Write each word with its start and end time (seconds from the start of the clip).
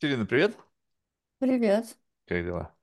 Кирина, 0.00 0.24
привет. 0.26 0.56
Привет. 1.38 1.96
Как 2.26 2.44
дела? 2.44 2.74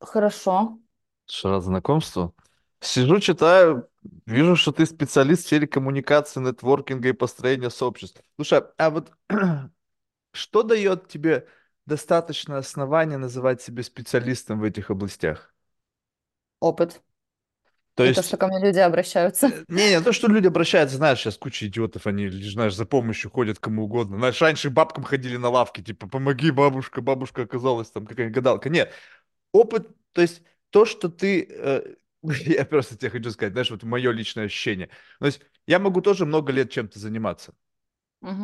Хорошо. 0.00 0.80
Что, 1.26 1.50
рад 1.50 1.62
знакомству? 1.62 2.34
Сижу, 2.80 3.20
читаю, 3.20 3.88
вижу, 4.26 4.56
что 4.56 4.72
ты 4.72 4.86
специалист 4.86 5.42
в 5.42 5.46
сфере 5.46 5.66
коммуникации, 5.66 6.40
нетворкинга 6.40 7.08
и 7.08 7.12
построения 7.12 7.70
сообществ. 7.70 8.22
Слушай, 8.36 8.62
а 8.78 8.90
вот 8.90 9.12
что 10.32 10.62
дает 10.62 11.08
тебе 11.08 11.46
достаточное 11.86 12.58
основание 12.58 13.18
называть 13.18 13.60
себя 13.62 13.82
специалистом 13.82 14.60
в 14.60 14.64
этих 14.64 14.90
областях? 14.90 15.54
Опыт. 16.60 17.02
То 18.04 18.12
то, 18.12 18.22
есть, 18.22 18.22
что 18.22 18.36
ко 18.36 18.46
мне 18.48 18.60
люди 18.60 18.78
обращаются. 18.78 19.50
э, 19.50 19.64
не, 19.68 19.90
не 19.90 20.00
то, 20.00 20.12
что 20.12 20.28
люди 20.28 20.46
обращаются, 20.46 20.96
знаешь, 20.96 21.20
сейчас 21.20 21.36
куча 21.38 21.66
идиотов, 21.66 22.06
они, 22.06 22.26
лишь, 22.28 22.52
знаешь, 22.52 22.74
за 22.74 22.86
помощью 22.86 23.30
ходят 23.30 23.58
кому 23.58 23.84
угодно. 23.84 24.16
Знаешь, 24.18 24.40
раньше 24.42 24.70
бабкам 24.70 25.04
ходили 25.04 25.36
на 25.36 25.48
лавке, 25.50 25.82
типа, 25.82 26.08
помоги, 26.08 26.50
бабушка, 26.50 27.00
бабушка 27.00 27.42
оказалась 27.42 27.90
там 27.90 28.06
какая-нибудь 28.06 28.34
гадалка. 28.36 28.68
Нет, 28.70 28.92
опыт, 29.52 29.88
то 30.12 30.22
есть 30.22 30.42
то, 30.70 30.84
что 30.86 31.08
ты, 31.10 31.46
э, 31.50 31.96
я 32.22 32.64
просто 32.66 32.96
тебе 32.98 33.10
хочу 33.10 33.30
сказать, 33.30 33.52
знаешь, 33.54 33.70
вот 33.70 33.82
мое 33.84 34.12
личное 34.12 34.46
ощущение. 34.46 34.90
То 35.20 35.26
есть 35.26 35.42
я 35.66 35.78
могу 35.78 36.00
тоже 36.02 36.26
много 36.26 36.52
лет 36.52 36.70
чем-то 36.70 36.98
заниматься. 36.98 37.54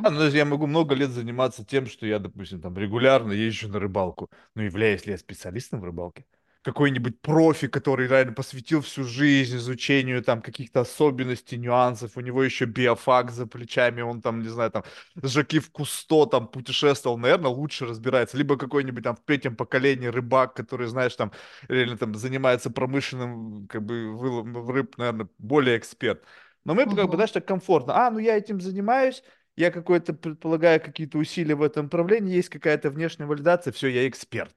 А, 0.02 0.10
Мгм. 0.10 0.10
ну, 0.10 0.18
то 0.18 0.24
есть 0.27 0.36
я 0.36 0.44
могу 0.44 0.66
много 0.66 0.94
лет 0.94 1.10
заниматься 1.10 1.64
тем, 1.64 1.86
что 1.86 2.06
я, 2.06 2.18
допустим, 2.20 2.60
там 2.60 2.77
регулярно 2.78 3.32
езжу 3.32 3.68
на 3.68 3.80
рыбалку. 3.80 4.30
Но 4.55 4.62
являюсь 4.62 5.06
ли 5.06 5.12
я 5.12 5.18
специалистом 5.18 5.80
в 5.80 5.84
рыбалке? 5.84 6.27
Какой-нибудь 6.64 7.20
профи, 7.20 7.68
который 7.68 8.09
реально 8.09 8.32
посвятил 8.32 8.80
всю 8.80 9.05
жизнь 9.05 9.56
изучению 9.59 10.22
там 10.24 10.41
каких-то 10.41 10.80
особенностей, 10.80 11.59
нюансов. 11.59 12.16
У 12.16 12.20
него 12.20 12.42
еще 12.42 12.64
биофак 12.64 13.30
за 13.30 13.46
плечами, 13.46 14.00
он 14.00 14.22
там, 14.22 14.41
не 14.41 14.48
знаю, 14.48 14.70
там, 14.70 14.82
Жаки 15.22 15.58
в 15.58 15.70
Кусто 15.70 16.24
там 16.24 16.48
путешествовал, 16.48 17.19
наверное, 17.19 17.50
лучше 17.50 17.84
разбирается. 17.84 18.38
Либо 18.38 18.56
какой-нибудь 18.56 19.05
там 19.05 19.14
в 19.14 19.20
третьем 19.20 19.56
поколении 19.56 20.06
рыбак, 20.06 20.55
который, 20.55 20.86
знаешь, 20.86 21.14
там, 21.16 21.32
реально 21.69 21.98
там 21.98 22.14
занимается 22.14 22.70
промышленным, 22.70 23.66
как 23.69 23.84
бы, 23.84 24.16
выловом 24.16 24.70
рыб, 24.70 24.97
наверное, 24.97 25.28
более 25.38 25.77
эксперт. 25.77 26.25
Но 26.64 26.75
мы, 26.75 26.86
как 26.86 27.10
бы, 27.10 27.16
знаешь, 27.16 27.33
так 27.33 27.47
комфортно. 27.47 28.06
А, 28.06 28.10
ну 28.10 28.19
я 28.19 28.38
этим 28.38 28.60
занимаюсь, 28.62 29.22
я 29.56 29.70
какой-то 29.70 30.14
предполагаю 30.14 30.81
какие-то 30.81 31.19
усилия 31.19 31.55
в 31.56 31.62
этом 31.62 31.84
направлении, 31.84 32.34
есть 32.34 32.48
какая-то 32.48 32.88
внешняя 32.91 33.27
валидация, 33.27 33.70
все, 33.72 33.88
я 33.88 34.08
эксперт. 34.08 34.55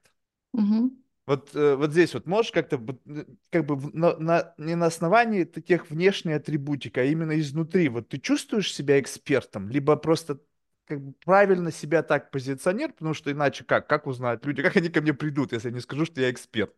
Мгм. 0.52 0.97
Вот, 1.28 1.54
э, 1.54 1.76
вот 1.76 1.92
здесь 1.92 2.14
вот 2.14 2.26
можешь 2.26 2.52
как-то 2.52 2.76
э, 3.06 3.24
как 3.50 3.66
бы 3.66 3.76
на, 3.92 4.16
на- 4.18 4.54
не 4.58 4.74
на 4.76 4.86
основании 4.86 5.44
таких 5.44 5.90
внешней 5.90 6.32
атрибутик, 6.34 6.98
а 6.98 7.04
именно 7.04 7.38
изнутри. 7.38 7.88
Вот 7.90 8.08
ты 8.08 8.18
чувствуешь 8.18 8.72
себя 8.74 8.98
экспертом, 9.00 9.68
либо 9.70 9.96
просто 9.96 10.40
как 10.86 11.00
бы 11.02 11.12
правильно 11.24 11.70
себя 11.72 12.02
так 12.02 12.30
позиционируешь, 12.30 12.94
потому 12.96 13.14
что 13.14 13.30
иначе 13.30 13.64
как? 13.64 13.86
Как 13.88 14.06
узнают 14.06 14.44
люди? 14.46 14.62
Как 14.62 14.76
они 14.76 14.88
ко 14.88 15.02
мне 15.02 15.14
придут, 15.14 15.52
если 15.52 15.68
я 15.68 15.74
не 15.74 15.80
скажу, 15.80 16.06
что 16.06 16.20
я 16.20 16.30
эксперт? 16.30 16.74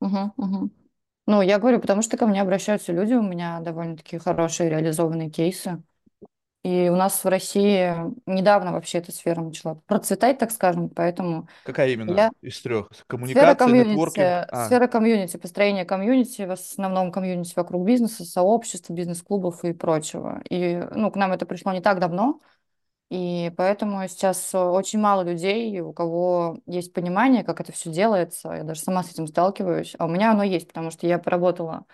Мгм. 0.00 0.32
Мгм. 0.36 0.70
Ну, 1.26 1.42
я 1.42 1.58
говорю, 1.58 1.80
потому 1.80 2.02
что 2.02 2.16
ко 2.16 2.26
мне 2.26 2.42
обращаются 2.42 2.92
люди, 2.92 3.14
у 3.14 3.22
меня 3.22 3.60
довольно-таки 3.60 4.18
хорошие 4.18 4.70
реализованные 4.70 5.30
кейсы. 5.30 5.82
И 6.62 6.88
у 6.90 6.96
нас 6.96 7.24
в 7.24 7.28
России 7.28 7.94
недавно 8.26 8.72
вообще 8.72 8.98
эта 8.98 9.12
сфера 9.12 9.40
начала 9.40 9.76
процветать, 9.86 10.38
так 10.38 10.50
скажем, 10.50 10.90
поэтому 10.90 11.48
Какая 11.62 11.90
именно 11.90 12.12
я 12.16 12.30
из 12.42 12.60
трех? 12.60 12.90
Сфера 13.24 13.54
Коммуникация, 13.54 13.72
нетворкинг? 13.74 14.26
комьюнити, 14.26 14.46
А, 14.50 14.66
сфера 14.66 14.86
комьюнити, 14.88 15.36
построение 15.36 15.84
комьюнити, 15.84 16.42
в 16.42 16.50
основном 16.50 17.12
комьюнити 17.12 17.54
вокруг 17.56 17.86
бизнеса, 17.86 18.24
сообществ, 18.24 18.90
бизнес-клубов 18.90 19.64
и 19.64 19.72
прочего. 19.72 20.42
И, 20.50 20.76
ну, 20.94 21.10
к 21.10 21.16
нам 21.16 21.32
это 21.32 21.46
пришло 21.46 21.72
не 21.72 21.80
так 21.80 22.00
давно, 22.00 22.40
И 23.10 23.52
поэтому 23.56 24.06
сейчас 24.08 24.54
очень 24.54 25.00
мало 25.00 25.22
людей, 25.22 25.80
у 25.80 25.92
кого 25.92 26.58
есть 26.66 26.92
понимание, 26.92 27.42
как 27.44 27.60
это 27.60 27.72
все 27.72 27.90
делается. 27.92 28.52
Я 28.52 28.64
даже 28.64 28.80
сама 28.82 29.02
с 29.02 29.10
этим 29.12 29.26
сталкиваюсь. 29.26 29.94
А 29.98 30.06
у 30.06 30.08
меня 30.08 30.30
оно 30.32 30.44
есть, 30.44 30.68
потому 30.68 30.90
что 30.92 31.06
я 31.08 31.18
поработала 31.18 31.86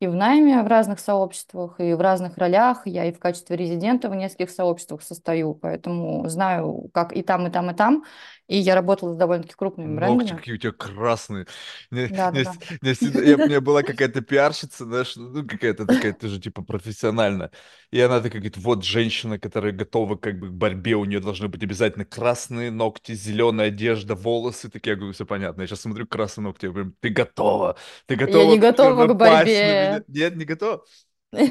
и 0.00 0.06
в 0.06 0.14
найме 0.14 0.62
в 0.62 0.66
разных 0.66 1.00
сообществах, 1.00 1.80
и 1.80 1.94
в 1.94 2.00
разных 2.00 2.38
ролях. 2.38 2.82
Я 2.86 3.06
и 3.06 3.12
в 3.12 3.18
качестве 3.18 3.56
резидента 3.56 4.08
в 4.08 4.14
нескольких 4.14 4.50
сообществах 4.50 5.02
состою, 5.02 5.54
поэтому 5.54 6.28
знаю, 6.28 6.88
как 6.94 7.12
и 7.12 7.22
там, 7.22 7.46
и 7.46 7.50
там, 7.50 7.70
и 7.70 7.74
там. 7.74 8.04
И 8.48 8.58
я 8.58 8.74
работала 8.74 9.14
с 9.14 9.16
довольно-таки 9.16 9.54
крупными 9.54 9.94
Ногти 9.94 10.34
брендами. 10.34 10.34
какие 10.34 10.56
у 10.56 10.58
тебя 10.58 10.72
красные. 10.72 11.46
Мне, 11.92 12.12
мне 12.32 12.44
Да-да-да. 12.44 12.44
с- 12.44 12.58
мне 12.82 12.94
всегда- 12.94 13.22
я- 13.22 13.36
у 13.36 13.40
меня 13.46 13.60
была 13.60 13.84
какая-то 13.84 14.22
пиарщица, 14.22 14.84
знаешь, 14.84 15.14
ну 15.14 15.46
какая-то 15.46 15.86
такая 15.86 16.12
тоже 16.12 16.40
типа 16.40 16.62
профессиональная. 16.62 17.52
И 17.92 18.00
она 18.00 18.16
такая 18.18 18.40
говорит, 18.40 18.56
вот 18.56 18.82
женщина, 18.84 19.38
которая 19.38 19.72
готова 19.72 20.16
как 20.16 20.40
бы 20.40 20.48
к 20.48 20.50
борьбе, 20.52 20.94
у 20.96 21.04
нее 21.04 21.20
должны 21.20 21.46
быть 21.46 21.62
обязательно 21.62 22.04
красные 22.04 22.72
ногти, 22.72 23.12
зеленая 23.14 23.68
одежда, 23.68 24.16
волосы. 24.16 24.68
Такие, 24.68 24.90
я 24.90 24.96
говорю, 24.96 25.12
все 25.12 25.24
понятно. 25.24 25.60
Я 25.62 25.68
сейчас 25.68 25.82
смотрю 25.82 26.06
красные 26.08 26.42
ногти, 26.46 26.66
я 26.66 26.72
говорю, 26.72 26.92
ты 27.00 27.10
готова, 27.10 27.76
ты 28.06 28.16
Я 28.24 28.44
готова 28.44 28.46
не 28.46 28.58
всё, 28.74 28.92
готова 28.92 29.06
к 29.06 29.16
борьбе. 29.16 30.02
Нет, 30.08 30.34
не 30.36 30.44
готова. 30.44 30.84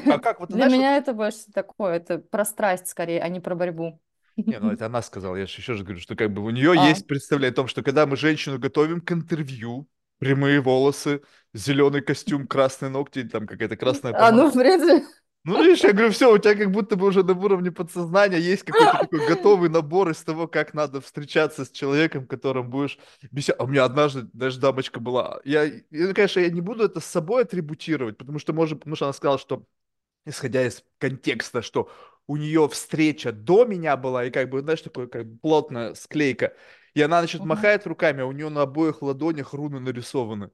А 0.08 0.18
как, 0.20 0.40
вот 0.40 0.52
Для 0.52 0.54
знаешь, 0.54 0.76
вот 0.76 0.86
меня 0.86 0.96
это 0.96 1.12
больше 1.12 1.50
такое, 1.52 1.94
это 1.96 2.18
про 2.18 2.44
страсть 2.44 2.88
скорее, 2.88 3.20
а 3.22 3.28
не 3.28 3.40
про 3.40 3.54
борьбу. 3.54 4.00
Не, 4.46 4.58
ну 4.58 4.70
это 4.70 4.86
она 4.86 5.02
сказала, 5.02 5.36
я 5.36 5.46
же 5.46 5.56
еще 5.56 5.74
же 5.74 5.84
говорю, 5.84 6.00
что 6.00 6.16
как 6.16 6.32
бы 6.32 6.42
у 6.42 6.50
нее 6.50 6.72
А, 6.76 6.88
есть 6.88 7.06
представление 7.06 7.52
о 7.52 7.54
том, 7.54 7.68
что 7.68 7.82
когда 7.82 8.06
мы 8.06 8.16
женщину 8.16 8.58
готовим 8.58 9.00
к 9.00 9.12
интервью, 9.12 9.88
прямые 10.18 10.60
волосы, 10.60 11.22
зеленый 11.54 12.02
костюм, 12.02 12.46
красные 12.46 12.90
ногти, 12.90 13.24
там 13.24 13.46
какая-то 13.46 13.76
красная 13.76 14.12
а 14.12 14.14
помада. 14.14 14.36
ну, 14.36 14.50
в 14.50 14.54
принципе, 14.54 15.06
Ну, 15.44 15.62
видишь, 15.62 15.82
я 15.84 15.92
говорю, 15.92 16.10
все, 16.10 16.32
у 16.32 16.38
тебя 16.38 16.54
как 16.54 16.70
будто 16.70 16.96
бы 16.96 17.06
уже 17.06 17.22
на 17.22 17.32
уровне 17.32 17.70
подсознания 17.72 18.38
есть 18.38 18.64
какой-то 18.64 18.98
такой 18.98 19.26
готовый 19.26 19.70
набор 19.70 20.10
из 20.10 20.22
того, 20.22 20.46
как 20.46 20.74
надо 20.74 21.00
встречаться 21.00 21.64
с 21.64 21.70
человеком, 21.70 22.26
которым 22.26 22.68
будешь 22.68 22.98
беседовать. 23.30 23.60
А 23.60 23.64
у 23.64 23.66
меня 23.68 23.84
однажды 23.84 24.28
даже 24.32 24.60
дамочка 24.60 25.00
была. 25.00 25.40
Я, 25.44 25.64
я, 25.64 26.12
конечно, 26.12 26.40
я 26.40 26.50
не 26.50 26.60
буду 26.60 26.84
это 26.84 27.00
с 27.00 27.06
собой 27.06 27.42
атрибутировать, 27.42 28.18
потому 28.18 28.38
что, 28.38 28.52
может, 28.52 28.80
потому 28.80 28.96
что 28.96 29.06
она 29.06 29.12
сказала, 29.12 29.38
что 29.38 29.64
исходя 30.26 30.66
из 30.66 30.84
контекста, 30.98 31.62
что 31.62 31.90
у 32.28 32.36
нее 32.36 32.68
встреча 32.68 33.32
до 33.32 33.64
меня 33.66 33.96
была, 33.96 34.24
и 34.26 34.30
как 34.30 34.50
бы, 34.50 34.60
знаешь, 34.62 34.82
такой 34.82 35.08
как 35.08 35.26
бы 35.26 35.38
плотная 35.40 35.94
склейка, 35.94 36.54
и 36.94 37.02
она, 37.02 37.20
значит, 37.20 37.44
Мгм. 37.44 37.48
махает 37.48 37.86
руками, 37.86 38.22
а 38.22 38.26
у 38.26 38.32
нее 38.32 38.48
на 38.50 38.62
обоих 38.62 39.02
ладонях 39.02 39.54
руны 39.54 39.80
нарисованы. 39.80 40.50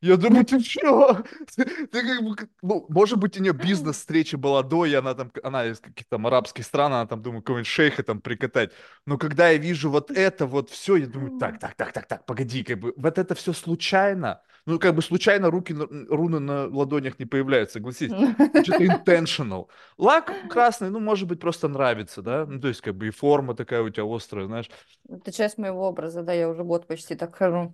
Я 0.00 0.16
думаю, 0.16 0.44
ты 0.46 0.60
чё? 0.62 1.24
Ты, 1.56 1.64
ты 1.88 2.02
как 2.06 2.22
бы, 2.22 2.36
ну, 2.62 2.86
может 2.88 3.18
быть, 3.18 3.36
у 3.38 3.42
нее 3.42 3.52
бизнес-встреча 3.52 4.38
была 4.38 4.62
до, 4.62 4.86
и 4.86 4.94
она 4.94 5.14
там, 5.14 5.32
она 5.42 5.66
из 5.66 5.80
каких-то 5.80 6.10
там 6.16 6.26
арабских 6.28 6.64
стран, 6.64 6.92
она 6.92 7.06
там, 7.06 7.20
думаю, 7.22 7.42
какого-нибудь 7.42 7.66
шейха 7.68 8.02
там 8.04 8.20
прикатать. 8.20 8.70
Но 9.06 9.18
когда 9.18 9.48
я 9.50 9.58
вижу 9.58 9.90
вот 9.90 10.10
это 10.12 10.46
вот 10.46 10.70
все, 10.70 10.96
я 10.96 11.06
думаю, 11.08 11.32
так, 11.32 11.58
так, 11.58 11.74
так, 11.74 11.92
так, 11.92 12.06
так, 12.06 12.26
погоди, 12.26 12.62
как 12.62 12.78
бы, 12.78 12.94
вот 12.96 13.18
это 13.18 13.34
все 13.34 13.52
случайно. 13.52 14.40
Ну, 14.68 14.78
как 14.78 14.94
бы 14.94 15.00
случайно 15.00 15.50
руки, 15.50 15.74
руны 15.74 16.40
на 16.40 16.66
ладонях 16.66 17.18
не 17.18 17.24
появляются, 17.24 17.78
согласись. 17.78 18.12
Что-то 18.62 18.84
intentional. 18.84 19.68
Лак 19.96 20.30
красный, 20.50 20.90
ну, 20.90 21.00
может 21.00 21.26
быть, 21.26 21.40
просто 21.40 21.68
нравится, 21.68 22.20
да? 22.20 22.44
Ну, 22.44 22.60
то 22.60 22.68
есть, 22.68 22.82
как 22.82 22.94
бы 22.94 23.06
и 23.06 23.10
форма 23.10 23.54
такая 23.54 23.80
у 23.80 23.88
тебя 23.88 24.04
острая, 24.04 24.44
знаешь. 24.44 24.68
Это 25.08 25.32
часть 25.32 25.56
моего 25.56 25.88
образа, 25.88 26.22
да, 26.22 26.34
я 26.34 26.50
уже 26.50 26.64
год 26.64 26.86
почти 26.86 27.14
так 27.14 27.34
хожу. 27.34 27.72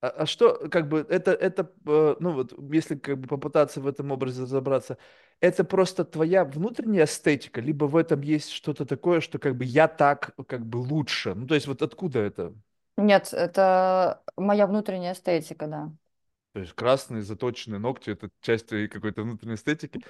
А, 0.00 0.10
а 0.10 0.26
что, 0.26 0.68
как 0.70 0.88
бы, 0.88 1.04
это, 1.08 1.32
это, 1.32 1.72
э, 1.86 2.16
ну, 2.20 2.30
вот, 2.30 2.54
если, 2.72 2.94
как 2.94 3.18
бы, 3.18 3.26
попытаться 3.26 3.80
в 3.80 3.88
этом 3.88 4.12
образе 4.12 4.42
разобраться, 4.42 4.96
это 5.40 5.64
просто 5.64 6.04
твоя 6.04 6.44
внутренняя 6.44 7.06
эстетика, 7.06 7.60
либо 7.60 7.86
в 7.86 7.96
этом 7.96 8.20
есть 8.20 8.50
что-то 8.50 8.86
такое, 8.86 9.20
что, 9.20 9.40
как 9.40 9.56
бы, 9.56 9.64
я 9.64 9.88
так, 9.88 10.36
как 10.46 10.64
бы, 10.64 10.76
лучше. 10.76 11.34
Ну, 11.34 11.48
то 11.48 11.56
есть, 11.56 11.66
вот 11.66 11.82
откуда 11.82 12.20
это? 12.20 12.54
Нет, 12.96 13.32
это 13.32 14.22
моя 14.36 14.68
внутренняя 14.68 15.14
эстетика, 15.14 15.66
да. 15.66 15.90
То 16.58 16.62
есть, 16.62 16.72
красные 16.74 17.22
заточенные 17.22 17.78
ногти– 17.78 18.10
это 18.10 18.30
часть 18.40 18.66
твоей 18.68 18.88
какой-то 18.88 19.22
внутренней 19.22 19.54
эстетики. 19.54 20.02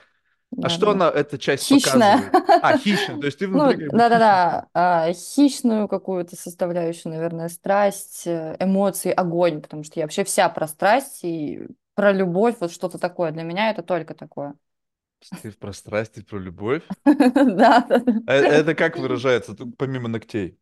А 0.60 0.68
что 0.70 0.90
Да-да-да. 0.90 0.92
она, 0.92 1.10
эта 1.10 1.38
часть 1.38 1.66
Хищная. 1.66 2.20
показывает? 2.22 2.36
А, 2.60 2.74
хищная, 2.74 3.18
то 3.18 3.26
есть, 3.26 3.38
ты 3.38 3.48
Ну, 3.52 3.72
внутри, 3.72 3.90
хищный. 3.90 3.98
да-да-да, 3.98 4.68
а, 4.74 5.12
хищную 5.12 5.88
какую-то 5.88 6.36
составляющую, 6.36 7.12
наверное, 7.12 7.48
страсть, 7.48 8.26
э, 8.26 8.56
эмоции, 8.60 9.10
огонь, 9.10 9.62
потому 9.62 9.84
что 9.84 9.98
я 10.00 10.04
вообще 10.04 10.24
вся 10.24 10.48
про 10.50 10.68
страсть 10.68 11.24
и 11.24 11.66
про 11.94 12.12
любовь, 12.12 12.56
вот 12.60 12.72
что-то 12.72 12.98
такое. 12.98 13.32
Для 13.32 13.42
меня 13.44 13.70
это 13.70 13.82
только 13.82 14.14
такое. 14.14 14.54
Ты 15.40 15.52
про 15.52 15.72
страсти, 15.72 16.22
про 16.22 16.38
любовь? 16.38 16.84
Да, 17.58 17.80
да. 17.88 18.02
А 18.26 18.32
Это 18.34 18.74
как 18.76 18.96
выражается, 18.98 19.54
помимо 19.76 20.08
ногтей? 20.08 20.58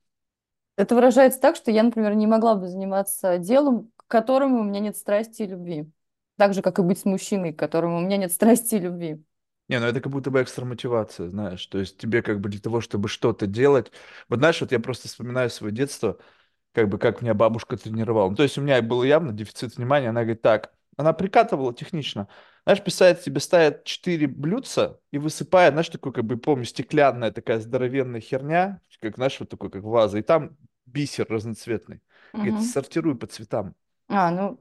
Это 0.77 0.95
выражается 0.95 1.41
так, 1.41 1.57
что 1.57 1.71
я, 1.71 1.83
например, 1.83 2.15
не 2.15 2.27
могла 2.27 2.55
бы 2.55 2.69
заниматься 2.69 3.39
делом, 3.39 3.91
к 4.09 4.11
которому 4.11 4.61
у 4.61 4.65
меня 4.65 4.81
нет 4.81 4.97
страсти 4.97 5.43
и 5.43 5.47
любви. 5.47 5.91
Так 6.37 6.55
же, 6.55 6.63
как 6.63 6.79
и 6.79 6.83
быть 6.83 6.99
с 6.99 7.05
мужчиной, 7.05 7.53
к 7.53 7.59
которому 7.59 7.99
у 7.99 8.01
меня 8.01 8.17
нет 8.19 8.33
страсти 8.35 8.77
и 8.77 8.79
любви. 8.81 9.25
Не, 9.69 9.81
ну 9.81 9.87
это 9.87 10.01
как 10.01 10.13
будто 10.13 10.31
бы 10.31 10.43
экстра 10.43 10.65
мотивация, 10.65 11.29
знаешь. 11.29 11.67
То 11.67 11.79
есть 11.79 11.99
тебе 11.99 12.23
как 12.23 12.41
бы 12.41 12.49
для 12.49 12.61
того, 12.61 12.81
чтобы 12.81 13.09
что-то 13.09 13.47
делать. 13.47 13.91
Вот 14.29 14.39
знаешь, 14.39 14.61
вот 14.61 14.71
я 14.73 14.79
просто 14.79 15.09
вспоминаю 15.09 15.51
свое 15.51 15.73
детство, 15.75 16.19
как 16.73 16.89
бы 16.89 16.99
как 16.99 17.23
меня 17.23 17.35
бабушка 17.35 17.77
тренировала. 17.79 18.31
Ну, 18.31 18.37
то 18.37 18.43
есть 18.45 18.59
у 18.59 18.63
меня 18.63 18.83
был 18.83 19.05
явно 19.05 19.33
дефицит 19.33 19.77
внимания. 19.77 20.11
Она 20.11 20.23
говорит, 20.23 20.43
так, 20.43 20.75
она 20.97 21.13
прикатывала 21.13 21.75
технично. 21.75 22.29
Знаешь, 22.65 22.85
писает 22.85 23.23
тебе, 23.23 23.41
ставит 23.41 23.85
четыре 23.85 24.27
блюдца 24.29 25.01
и 25.13 25.19
высыпает, 25.19 25.75
знаешь, 25.75 25.89
такой, 25.91 26.13
как 26.13 26.25
бы, 26.25 26.37
помню, 26.39 26.65
стеклянная 26.65 27.33
такая 27.33 27.61
здоровенная 27.61 28.21
херня, 28.21 28.83
как, 29.01 29.17
знаешь, 29.17 29.39
вот 29.41 29.49
такой, 29.51 29.71
как 29.71 29.85
ваза. 29.85 30.19
И 30.19 30.23
там 30.23 30.57
бисер 30.87 31.27
разноцветный. 31.31 32.03
Говорит, 32.43 32.61
Мгм. 32.63 32.63
сортируй 32.63 33.17
по 33.17 33.29
цветам. 33.29 33.77
А, 34.09 34.31
ну, 34.31 34.59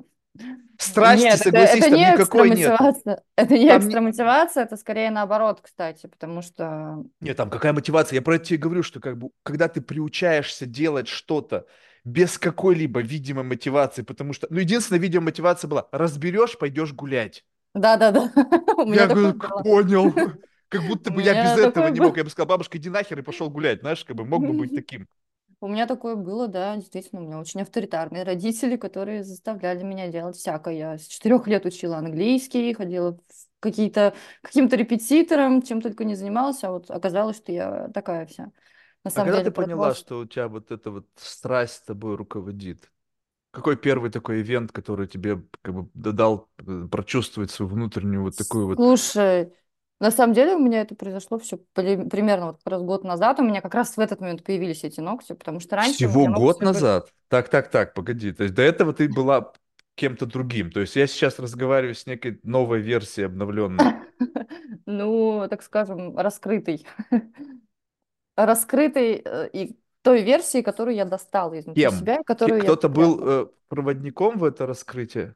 Страсти, 0.78 1.24
нет, 1.24 1.36
это, 1.36 1.44
согласись, 1.46 1.76
это 1.76 1.90
там 1.90 1.94
не 1.94 2.12
никакой 2.12 2.50
мотивация. 2.50 3.24
Это 3.38 3.54
не 3.58 3.70
Там 3.70 3.80
экстра 3.80 4.00
не... 4.00 4.06
мотивация, 4.08 4.64
это 4.64 4.76
скорее 4.76 5.10
наоборот, 5.10 5.60
кстати, 5.62 6.08
потому 6.08 6.42
что 6.42 7.06
Нет, 7.22 7.38
там 7.38 7.50
какая 7.50 7.72
мотивация? 7.72 8.16
Я 8.18 8.22
про 8.22 8.36
это 8.36 8.46
тебе 8.46 8.60
говорю, 8.60 8.84
что 8.84 9.00
как 9.00 9.18
бы, 9.18 9.30
когда 9.44 9.70
ты 9.70 9.80
приучаешься 9.80 10.66
делать 10.66 11.08
что-то 11.08 11.66
без 12.04 12.38
какой-либо 12.38 13.02
видимой 13.02 13.46
мотивации, 13.46 14.02
потому 14.02 14.34
что, 14.34 14.48
ну, 14.50 14.60
единственная 14.60 15.00
видимая 15.00 15.26
мотивация 15.26 15.70
была, 15.70 15.88
разберешь, 15.92 16.58
пойдешь 16.58 16.94
гулять. 16.94 17.46
Да-да-да, 17.74 18.32
Я 18.86 19.08
говорю, 19.08 19.34
понял. 19.64 20.14
Как 20.68 20.84
будто 20.84 21.12
бы 21.12 21.22
я 21.22 21.44
без 21.44 21.64
этого 21.64 21.88
не 21.88 22.02
мог. 22.02 22.18
Я 22.18 22.24
бы 22.24 22.30
сказал, 22.30 22.48
бабушка, 22.48 22.78
иди 22.78 22.90
нахер 22.90 23.20
и 23.20 23.22
пошел 23.22 23.50
гулять. 23.50 23.82
Знаешь, 23.82 24.04
как 24.04 24.16
бы 24.16 24.26
мог 24.26 24.46
бы 24.46 24.54
быть 24.54 24.72
таким. 24.76 25.08
У 25.62 25.68
меня 25.68 25.88
такое 25.88 26.16
было, 26.16 26.48
да, 26.48 26.76
действительно, 26.76 27.22
у 27.22 27.26
меня 27.26 27.40
очень 27.40 27.62
авторитарные 27.62 28.24
родители, 28.24 28.78
которые 28.78 29.24
заставляли 29.24 29.84
меня 29.84 30.08
делать 30.10 30.36
всякое. 30.36 30.74
Я 30.76 30.98
с 30.98 31.08
четырех 31.08 31.48
лет 31.48 31.66
учила 31.66 31.98
английский, 31.98 32.74
ходила 32.74 33.18
какие-то 33.60 34.14
каким-то 34.42 34.76
репетитором, 34.76 35.62
чем 35.62 35.82
только 35.82 36.04
не 36.06 36.16
занималась, 36.16 36.64
а 36.64 36.72
вот 36.72 36.92
оказалось, 36.92 37.38
что 37.38 37.52
я 37.52 37.88
такая 37.94 38.26
вся. 38.28 38.52
На 39.04 39.12
А 39.14 39.22
самом 39.22 39.32
когда 39.32 39.42
деле 39.42 39.50
ты 39.52 39.52
поняла, 39.52 39.68
творчество. 39.68 40.06
что 40.06 40.20
у 40.20 40.26
тебя 40.26 40.48
вот 40.48 40.72
эта 40.72 40.92
вот 40.92 41.08
страсть 41.16 41.86
тобой 41.86 42.16
руководит? 42.16 42.92
Какой 43.52 43.78
первый 43.78 44.12
такой 44.12 44.42
ивент, 44.42 44.72
который 44.72 45.08
тебе 45.08 45.44
как 45.62 45.76
бы 45.76 45.90
дал 45.96 46.50
э, 46.60 46.88
прочувствовать 46.92 47.52
свою 47.52 47.72
внутреннюю 47.72 48.24
вот 48.24 48.38
такую 48.38 48.68
вот... 48.68 48.82
Слушай, 48.82 49.54
на 50.00 50.12
самом 50.12 50.34
деле 50.34 50.56
у 50.56 50.60
меня 50.60 50.82
это 50.82 50.94
произошло 50.96 51.40
все 51.40 51.58
примерно 51.74 52.48
вот 52.48 52.58
как 52.58 52.74
раз 52.74 52.82
год 52.82 53.04
назад. 53.04 53.40
У 53.40 53.44
меня 53.44 53.62
как 53.62 53.74
раз 53.74 53.96
в 53.96 54.00
этот 54.00 54.20
момент 54.20 54.44
появились 54.44 54.84
эти 54.84 55.00
ногти, 55.00 55.34
потому 55.34 55.60
что 55.60 55.78
раньше 55.78 55.96
Всего 55.96 56.26
год 56.26 56.60
ногти 56.60 56.60
были... 56.60 56.68
назад? 56.68 57.14
Так, 57.30 57.50
так, 57.50 57.70
так, 57.70 57.94
погоди. 57.94 58.32
То 58.34 58.44
есть 58.44 58.56
до 58.56 58.62
этого 58.62 58.94
ты 58.94 59.08
была 59.08 59.54
кем-то 59.96 60.26
другим. 60.26 60.72
То 60.72 60.82
есть 60.82 60.96
я 60.96 61.08
сейчас 61.08 61.40
разговариваю 61.40 61.96
с 61.96 62.06
некой 62.06 62.40
новой 62.44 62.82
версией 62.82 63.28
обновленной. 63.28 63.86
Ну, 64.88 65.48
так 65.50 65.64
скажем, 65.64 66.16
раскрытый. 66.16 66.86
Раскрытой 68.36 69.22
э, 69.26 69.50
и 69.52 69.80
той 70.04 70.22
версии, 70.22 70.62
которую 70.62 70.96
я 70.96 71.06
достала 71.06 71.58
изнутри 71.60 71.84
Кем? 71.84 71.94
себя, 71.94 72.16
и 72.16 72.18
Ке- 72.18 72.24
которую 72.24 72.58
я 72.58 72.64
Кто-то 72.64 72.90
был 72.90 73.20
э, 73.22 73.48
проводником 73.68 74.38
в 74.38 74.44
это 74.44 74.68
раскрытие? 74.68 75.36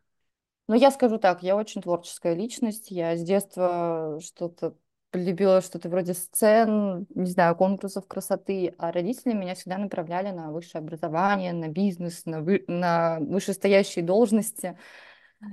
Но 0.69 0.75
я 0.75 0.92
скажу 0.92 1.18
так, 1.18 1.42
я 1.42 1.56
очень 1.56 1.81
творческая 1.81 2.36
личность. 2.36 2.92
Я 2.92 3.18
с 3.18 3.24
детства 3.24 4.19
что-то 4.21 4.75
полюбила, 5.10 5.62
что-то 5.62 5.89
вроде 5.89 6.13
сцен, 6.13 7.07
не 7.16 7.25
знаю, 7.25 7.56
конкурсов 7.56 8.06
красоты, 8.07 8.75
а 8.77 8.92
родители 8.92 9.33
меня 9.33 9.56
всегда 9.56 9.80
направляли 9.80 10.30
на 10.30 10.51
высшее 10.51 10.83
образование, 10.83 11.54
на 11.54 11.69
бизнес, 11.69 12.27
на, 12.27 12.42
вы- 12.42 12.66
на 12.68 13.18
вышестоящие 13.19 14.06
должности. 14.06 14.77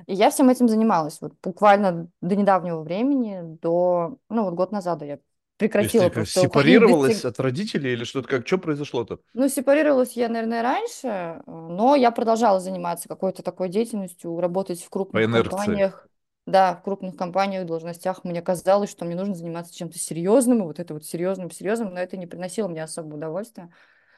И 0.07 0.13
я 0.13 0.29
всем 0.29 0.51
этим 0.51 0.69
занималась. 0.69 1.23
Вот 1.23 1.33
буквально 1.43 2.11
до 2.21 2.37
недавнего 2.37 2.83
времени, 2.83 3.41
до, 3.63 4.19
ну 4.29 4.45
вот 4.45 4.53
год 4.53 4.71
назад 4.71 5.01
я 5.01 5.19
То 5.59 5.65
есть 5.65 5.73
ты 5.73 5.99
прекратила 5.99 6.25
сепарировалась 6.25 7.25
от 7.25 7.41
родителей 7.41 7.93
или 7.93 8.05
что-то 8.05 8.29
как? 8.29 8.47
Что 8.47 8.59
произошло-то? 8.59 9.21
Ну, 9.33 9.49
сепарировалась 9.49 10.13
я, 10.13 10.29
наверное, 10.29 10.63
раньше, 10.63 11.43
но 11.47 11.97
я 11.97 12.11
продолжала 12.11 12.61
заниматься 12.61 13.09
какой-то 13.09 13.43
такой 13.43 13.69
деятельностью, 13.69 14.39
работать 14.39 14.83
в 14.83 14.91
крупных 14.91 15.31
компаниях. 15.31 16.09
Да, 16.47 16.77
в 16.77 16.83
крупных 16.83 17.17
компаниях, 17.17 17.67
должностях. 17.67 18.23
Мне 18.23 18.41
казалось, 18.41 18.91
что 18.91 19.05
мне 19.05 19.17
нужно 19.17 19.35
заниматься 19.35 19.75
чем-то 19.75 19.99
серьезным, 19.99 20.61
и 20.61 20.67
вот 20.67 20.79
это 20.79 20.95
вот 20.95 21.05
серьезным, 21.05 21.51
серьезным, 21.51 21.93
но 21.93 21.99
это 21.99 22.17
не 22.17 22.27
приносило 22.27 22.69
мне 22.69 22.85
особого 22.85 23.17
удовольствия. 23.17 23.71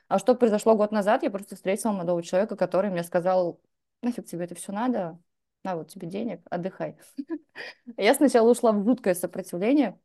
А 0.08 0.18
что 0.18 0.34
произошло 0.34 0.74
год 0.74 0.92
назад? 0.92 1.22
Я 1.22 1.30
просто 1.30 1.56
встретила 1.56 1.92
молодого 1.92 2.22
человека, 2.22 2.56
который 2.56 2.90
мне 2.90 3.02
сказал, 3.02 3.60
нафиг 4.02 4.26
тебе 4.26 4.44
это 4.44 4.54
все 4.54 4.72
надо, 4.72 5.18
на 5.64 5.76
вот 5.76 5.88
тебе 5.88 6.06
денег, 6.06 6.40
отдыхай. 6.50 6.96
Я 7.96 8.14
сначала 8.14 8.50
ушла 8.50 8.72
в 8.72 8.84
жуткое 8.84 9.14
сопротивление, 9.14 9.98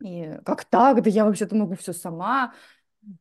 и 0.00 0.38
как 0.44 0.64
так, 0.64 1.02
да 1.02 1.10
я 1.10 1.24
вообще-то 1.24 1.54
могу 1.56 1.74
все 1.76 1.92
сама. 1.92 2.54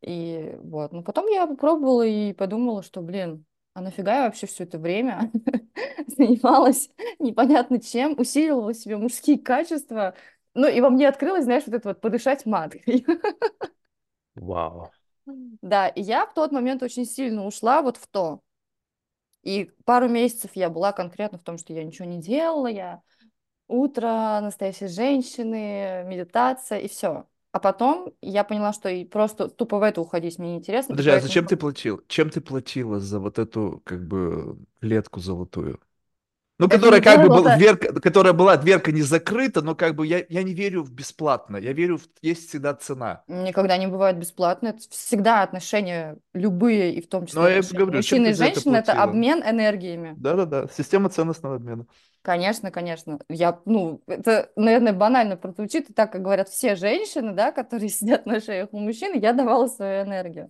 И 0.02 0.56
вот, 0.62 0.92
но 0.92 1.04
потом 1.04 1.28
я 1.28 1.48
попробовала 1.48 2.06
и 2.06 2.34
подумала, 2.34 2.84
что, 2.84 3.02
блин, 3.02 3.46
а 3.74 3.82
нафига 3.82 4.18
я 4.18 4.26
вообще 4.26 4.48
все 4.48 4.64
это 4.64 4.78
время 4.78 5.32
занималась 6.08 6.90
непонятно 7.20 7.80
чем, 7.80 8.20
усиливала 8.20 8.74
себе 8.74 8.98
мужские 8.98 9.40
качества. 9.40 10.16
Ну, 10.54 10.68
и 10.68 10.82
во 10.82 10.90
мне 10.90 11.08
открылось, 11.08 11.46
знаешь, 11.46 11.64
вот 11.66 11.76
это 11.76 11.90
вот 11.90 12.02
подышать 12.02 12.46
маткой. 12.46 13.06
Вау. 14.36 14.92
Да, 15.62 15.88
и 15.88 16.02
я 16.02 16.26
в 16.26 16.34
тот 16.34 16.52
момент 16.52 16.84
очень 16.84 17.06
сильно 17.06 17.46
ушла 17.46 17.82
вот 17.82 17.98
в 17.98 18.08
то. 18.08 18.42
И 19.44 19.72
пару 19.86 20.10
месяцев 20.10 20.52
я 20.56 20.70
была 20.70 20.92
конкретно 20.92 21.38
в 21.38 21.44
том, 21.44 21.58
что 21.58 21.74
я 21.74 21.84
ничего 21.84 22.08
не 22.08 22.20
делала, 22.20 22.68
я 22.68 23.02
утро, 23.70 24.40
настоящей 24.42 24.88
женщины, 24.88 26.04
медитация 26.06 26.80
и 26.80 26.88
все. 26.90 27.26
А 27.52 27.60
потом 27.60 28.14
я 28.22 28.44
поняла, 28.44 28.74
что 28.74 28.90
и 28.90 29.06
просто 29.06 29.50
тупо 29.50 29.80
в 29.80 29.84
это 29.84 30.02
уходить 30.02 30.38
мне 30.38 30.52
неинтересно, 30.54 30.94
Подожди, 30.94 31.10
а 31.10 31.14
поэтому 31.14 31.28
зачем 31.28 31.46
ты 31.46 31.58
платил? 31.58 32.02
Чем 32.08 32.30
ты 32.30 32.42
платила 32.42 33.00
за 33.00 33.20
вот 33.20 33.40
эту, 33.40 33.82
как 33.86 34.08
бы, 34.08 34.58
клетку 34.82 35.20
золотую? 35.20 35.80
Ну, 36.60 36.66
это 36.66 36.76
которая 36.76 37.02
как 37.02 37.22
бы 37.22 37.30
было 37.30 37.38
был, 37.38 37.44
то 37.46 37.56
дверка, 37.58 37.94
которая 38.00 38.34
была 38.34 38.58
дверка 38.58 38.92
не 38.92 39.02
закрыта, 39.02 39.62
но 39.62 39.76
как 39.76 39.96
бы 39.96 40.06
я, 40.06 40.24
я 40.30 40.44
не 40.44 40.54
верю 40.54 40.84
в 40.84 40.92
бесплатно. 40.92 41.58
Я 41.58 41.74
верю 41.74 41.98
в 41.98 42.04
есть 42.22 42.50
всегда 42.50 42.74
цена. 42.74 43.24
никогда 43.28 43.78
не 43.78 43.88
бывает 43.88 44.18
бесплатно. 44.18 44.70
Это 44.70 44.80
всегда 44.90 45.42
отношения 45.44 46.18
любые, 46.34 46.94
и 46.94 47.02
в 47.02 47.08
том 47.08 47.22
Но 47.22 47.28
числе 47.28 47.42
я 47.48 47.58
и 47.58 47.60
отношения 47.60 47.86
говорю, 47.86 48.04
ты 48.04 48.18
и 48.18 48.30
это 48.30 48.34
женщины, 48.34 48.76
это 48.76 48.92
платила? 48.92 49.04
обмен 49.04 49.42
энергиями. 49.44 50.14
Да-да-да, 50.20 50.68
система 50.76 51.10
ценностного 51.10 51.56
обмена. 51.56 51.86
Конечно, 52.22 52.70
конечно. 52.72 53.20
Я, 53.30 53.62
ну, 53.66 54.02
это, 54.08 54.52
наверное, 54.56 54.94
банально 54.94 55.38
прозвучит, 55.38 55.90
и 55.90 55.94
так 55.94 56.12
как 56.12 56.22
говорят 56.22 56.50
все 56.50 56.76
женщины, 56.76 57.32
да, 57.34 57.52
которые 57.52 57.90
сидят 57.90 58.26
на 58.26 58.42
шеях 58.42 58.70
у 58.74 58.80
мужчин, 58.80 59.18
я 59.18 59.34
давала 59.34 59.68
свою 59.68 60.04
энергию. 60.04 60.50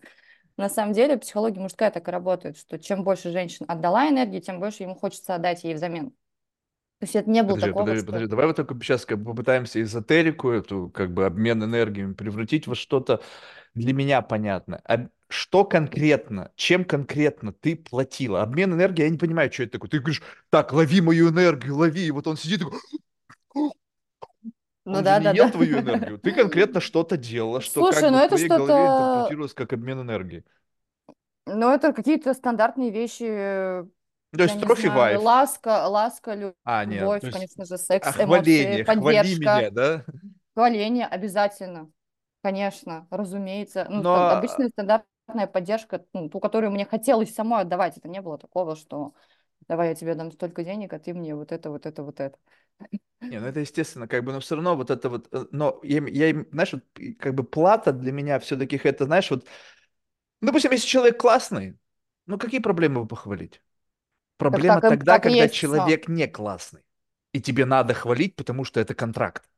На 0.59 0.67
самом 0.67 0.91
деле 0.91 1.17
психология 1.17 1.61
мужская 1.61 1.89
так 1.89 2.05
и 2.05 2.11
работает, 2.11 2.57
что 2.57 2.77
чем 2.77 3.05
больше 3.05 3.31
женщин 3.31 3.65
отдала 3.69 4.09
энергии, 4.09 4.41
тем 4.41 4.59
больше 4.59 4.83
ему 4.83 4.93
хочется 4.93 5.35
отдать 5.35 5.63
ей 5.63 5.73
взамен. 5.73 6.09
То 6.09 7.05
есть 7.05 7.15
это 7.15 7.29
не 7.29 7.43
было 7.43 7.55
Подожди, 7.55 7.69
такого, 7.69 7.83
подожди, 7.85 8.05
подожди. 8.05 8.25
что... 8.25 8.29
Давай 8.31 8.45
вот 8.47 8.55
только 8.57 8.75
сейчас 8.81 9.05
как 9.05 9.19
бы 9.19 9.31
попытаемся 9.31 9.81
эзотерику, 9.81 10.49
эту 10.49 10.89
как 10.89 11.13
бы 11.13 11.25
обмен 11.25 11.63
энергиями 11.63 12.11
превратить 12.11 12.67
во 12.67 12.75
что-то 12.75 13.21
для 13.73 13.93
меня 13.93 14.21
понятно. 14.21 14.81
А 14.83 15.07
что 15.29 15.63
конкретно, 15.63 16.51
чем 16.57 16.83
конкретно 16.83 17.53
ты 17.53 17.77
платила? 17.77 18.41
Обмен 18.41 18.73
энергией, 18.73 19.05
я 19.05 19.11
не 19.11 19.17
понимаю, 19.17 19.49
что 19.53 19.63
это 19.63 19.71
такое. 19.71 19.89
Ты 19.89 19.99
говоришь, 19.99 20.21
так, 20.49 20.73
лови 20.73 20.99
мою 20.99 21.29
энергию, 21.29 21.77
лови. 21.77 22.05
И 22.05 22.11
вот 22.11 22.27
он 22.27 22.35
сидит 22.35 22.59
такой, 22.59 22.79
Ну 24.91 24.97
он 24.99 25.03
да, 25.03 25.19
да, 25.19 25.33
да. 25.33 25.51
твою 25.51 25.79
энергию. 25.79 26.17
Ты 26.19 26.31
конкретно 26.31 26.81
что-то 26.81 27.17
делала, 27.17 27.61
что 27.61 27.81
Слушай, 27.81 28.01
как 28.01 28.11
ну 28.11 28.17
бы 28.17 28.21
в 28.23 28.25
это 28.25 28.29
твоей 28.29 28.47
голове 28.47 28.63
что-то 28.65 28.87
интерпретировалось 28.87 29.53
как 29.53 29.73
обмен 29.73 30.01
энергией. 30.01 30.43
Ну, 31.45 31.69
это 31.71 31.93
какие-то 31.93 32.33
стандартные 32.33 32.91
вещи, 32.91 33.23
э, 33.27 33.85
То 34.37 34.43
есть 34.43 34.59
трофи 34.59 34.87
вайф. 34.87 35.21
ласка, 35.21 35.87
ласка, 35.87 36.33
лю- 36.35 36.53
А, 36.63 36.85
нет, 36.85 37.01
любовь, 37.01 37.21
есть 37.23 37.33
конечно 37.33 37.65
же, 37.65 37.77
а, 37.77 37.85
секс, 37.85 38.15
эмоции, 38.17 38.25
хваление, 38.25 38.85
хвали 38.85 38.95
поддержка, 39.17 39.39
меня, 39.39 39.71
да? 39.71 40.05
хваление 40.55 41.07
обязательно, 41.07 41.91
конечно, 42.43 43.07
разумеется. 43.09 43.87
Ну, 43.89 44.03
Но 44.03 44.15
а, 44.15 44.33
обычная 44.33 44.69
стандартная 44.69 45.47
поддержка, 45.47 46.05
ну, 46.13 46.29
ту, 46.29 46.39
которую 46.39 46.71
мне 46.71 46.85
хотелось 46.85 47.33
самой 47.33 47.61
отдавать, 47.61 47.97
это 47.97 48.07
не 48.07 48.21
было 48.21 48.37
такого, 48.37 48.75
что 48.75 49.13
давай 49.67 49.89
я 49.89 49.95
тебе 49.95 50.15
дам 50.15 50.31
столько 50.31 50.63
денег, 50.63 50.93
а 50.93 50.99
ты 50.99 51.13
мне 51.13 51.35
вот 51.35 51.51
это, 51.51 51.69
вот 51.69 51.85
это, 51.85 52.03
вот 52.03 52.19
это. 52.19 52.37
Не, 53.29 53.39
ну 53.39 53.45
это 53.47 53.59
естественно, 53.59 54.07
как 54.07 54.23
бы, 54.23 54.31
но 54.33 54.39
все 54.39 54.55
равно 54.55 54.75
вот 54.75 54.89
это 54.89 55.07
вот, 55.09 55.27
э, 55.31 55.45
но 55.51 55.79
я, 55.83 56.01
я, 56.07 56.45
знаешь, 56.51 56.73
вот, 56.73 56.83
как 57.19 57.35
бы 57.35 57.43
плата 57.43 57.91
для 57.93 58.11
меня 58.11 58.39
все-таки 58.39 58.79
это, 58.83 59.05
знаешь, 59.05 59.29
вот, 59.29 59.45
допустим, 60.41 60.71
если 60.71 60.87
человек 60.87 61.19
классный, 61.21 61.79
ну 62.27 62.37
какие 62.39 62.61
проблемы 62.61 62.97
его 62.97 63.07
похвалить? 63.07 63.61
Так, 64.51 64.65
Проблема 64.65 64.81
так, 64.81 64.83
и- 64.89 64.97
тогда, 64.97 65.19
так 65.19 65.21
когда 65.21 65.45
есть 65.45 65.55
человек 65.55 66.07
не 66.09 66.27
классный, 66.27 66.83
и 67.33 67.41
тебе 67.41 67.65
надо 67.65 67.95
хвалить, 67.95 68.35
потому 68.37 68.65
что 68.65 68.79
это 68.81 68.95
контракт. 68.95 69.48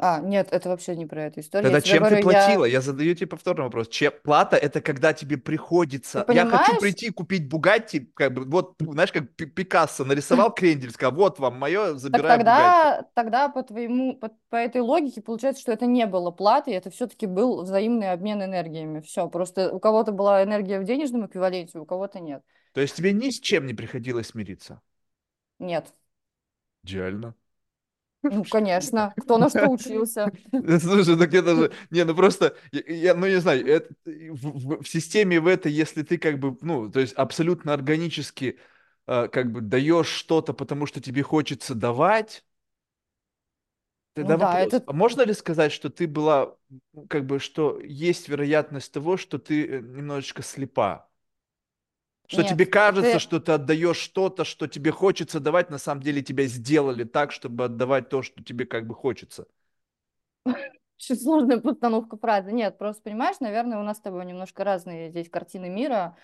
А, 0.00 0.20
нет, 0.20 0.48
это 0.52 0.68
вообще 0.68 0.94
не 0.94 1.06
про 1.06 1.24
эту 1.24 1.40
историю. 1.40 1.72
Я 1.72 1.76
Тогда 1.76 1.80
тебе 1.80 1.94
чем 1.94 2.02
ты 2.04 2.08
говорю, 2.10 2.22
платила? 2.22 2.64
я... 2.64 2.70
Я 2.70 2.80
задаю 2.80 3.14
тебе 3.14 3.26
повторный 3.26 3.64
вопрос. 3.64 3.88
Чем 3.88 4.12
плата 4.22 4.56
это 4.56 4.80
когда 4.80 5.12
тебе 5.12 5.36
Ты 5.36 5.42
приходится. 5.42 6.24
Я 6.28 6.46
хочу 6.46 6.76
прийти 6.78 7.06
и 7.06 7.10
купить 7.10 7.48
Бугатти, 7.48 8.00
как 8.14 8.32
бы 8.32 8.44
вот, 8.44 8.76
знаешь, 8.80 9.10
как 9.12 9.34
Пи- 9.34 9.46
Пикассо 9.46 10.04
нарисовал 10.04 10.54
крендель, 10.54 10.92
сказал, 10.92 11.14
вот 11.14 11.38
вам 11.40 11.58
мое, 11.58 11.94
Так 12.10 12.24
забираю 12.24 12.40
Бугатти. 12.40 12.78
тогда, 12.80 13.02
тогда 13.14 13.48
по 13.50 13.62
твоему, 13.62 14.16
по, 14.16 14.30
по 14.48 14.56
этой 14.56 14.80
логике 14.80 15.20
получается, 15.20 15.60
что 15.60 15.72
это 15.72 15.84
не 15.86 16.06
было 16.06 16.30
платой, 16.30 16.72
это 16.74 16.90
все-таки 16.90 17.26
был 17.26 17.62
взаимный 17.64 18.12
обмен 18.12 18.42
энергиями. 18.42 19.00
Все, 19.00 19.28
просто 19.28 19.74
у 19.74 19.78
кого-то 19.80 20.12
была 20.12 20.42
энергия 20.42 20.80
в 20.80 20.84
денежном 20.84 21.26
эквиваленте, 21.26 21.78
у 21.78 21.84
кого-то 21.84 22.20
нет. 22.20 22.42
То 22.72 22.80
есть 22.80 22.94
тебе 22.96 23.12
ни 23.12 23.28
с 23.28 23.40
чем 23.40 23.66
не 23.66 23.74
приходилось 23.74 24.28
смириться. 24.28 24.80
Нет. 25.58 25.94
Идеально. 26.84 27.34
Ну, 28.30 28.44
конечно, 28.44 29.14
кто 29.18 29.38
на 29.38 29.48
что 29.48 29.68
учился. 29.68 30.32
Слушай, 30.80 31.16
так 31.18 31.32
это 31.34 31.54
же... 31.56 31.72
Не, 31.90 32.04
ну 32.04 32.14
просто, 32.14 32.56
я, 32.72 33.14
ну 33.14 33.26
не 33.26 33.40
знаю, 33.40 33.66
это, 33.66 33.94
в, 34.04 34.78
в- 34.78 34.82
в 34.82 34.88
системе 34.88 35.40
в 35.40 35.46
этой, 35.46 35.72
если 35.72 36.02
ты 36.02 36.18
как 36.18 36.38
бы, 36.38 36.56
ну, 36.62 36.90
то 36.90 37.00
есть 37.00 37.14
абсолютно 37.14 37.72
органически 37.72 38.58
э, 39.06 39.28
как 39.28 39.52
бы 39.52 39.60
даешь 39.60 40.08
что-то, 40.08 40.52
потому 40.52 40.86
что 40.86 41.00
тебе 41.00 41.22
хочется 41.22 41.74
давать, 41.74 42.44
Ну 44.20 44.32
тогда 44.32 44.36
да, 44.36 44.60
вопрос, 44.60 44.74
это 44.74 44.84
а 44.86 44.92
можно 44.92 45.22
ли 45.22 45.32
сказать, 45.32 45.72
что 45.72 45.90
ты 45.90 46.06
была, 46.08 46.56
ну, 46.92 47.06
как 47.08 47.26
бы, 47.26 47.38
что 47.38 47.78
есть 47.80 48.28
вероятность 48.28 48.92
того, 48.92 49.16
что 49.16 49.38
ты 49.38 49.66
э, 49.66 49.80
немножечко 49.80 50.42
слепа? 50.42 51.07
Что 52.28 52.44
тебе 52.44 52.66
нет. 52.66 52.70
кажется, 52.70 53.18
Это 53.18 53.18
что 53.18 53.40
ты 53.40 53.52
отдаешь 53.52 53.96
что-то, 53.96 54.44
что 54.44 54.66
тебе 54.68 54.92
хочется 54.92 55.40
давать, 55.40 55.70
на 55.70 55.78
самом 55.78 56.02
деле 56.02 56.22
тебя 56.22 56.44
сделали 56.46 57.04
так, 57.04 57.32
чтобы 57.32 57.64
отдавать 57.64 58.08
то, 58.10 58.22
что 58.22 58.44
тебе 58.44 58.66
как 58.66 58.86
бы 58.86 58.94
хочется. 58.94 59.46
очень 60.98 61.16
сложная 61.16 61.58
постановка 61.60 62.16
фразы. 62.16 62.52
Нет, 62.52 62.78
просто 62.78 63.02
понимаешь, 63.02 63.36
наверное, 63.40 63.78
у 63.78 63.82
нас 63.82 63.98
с 63.98 64.00
тобой 64.00 64.24
немножко 64.26 64.64
разные 64.64 65.10
здесь 65.10 65.28
картины 65.30 65.68
мира. 65.68 66.16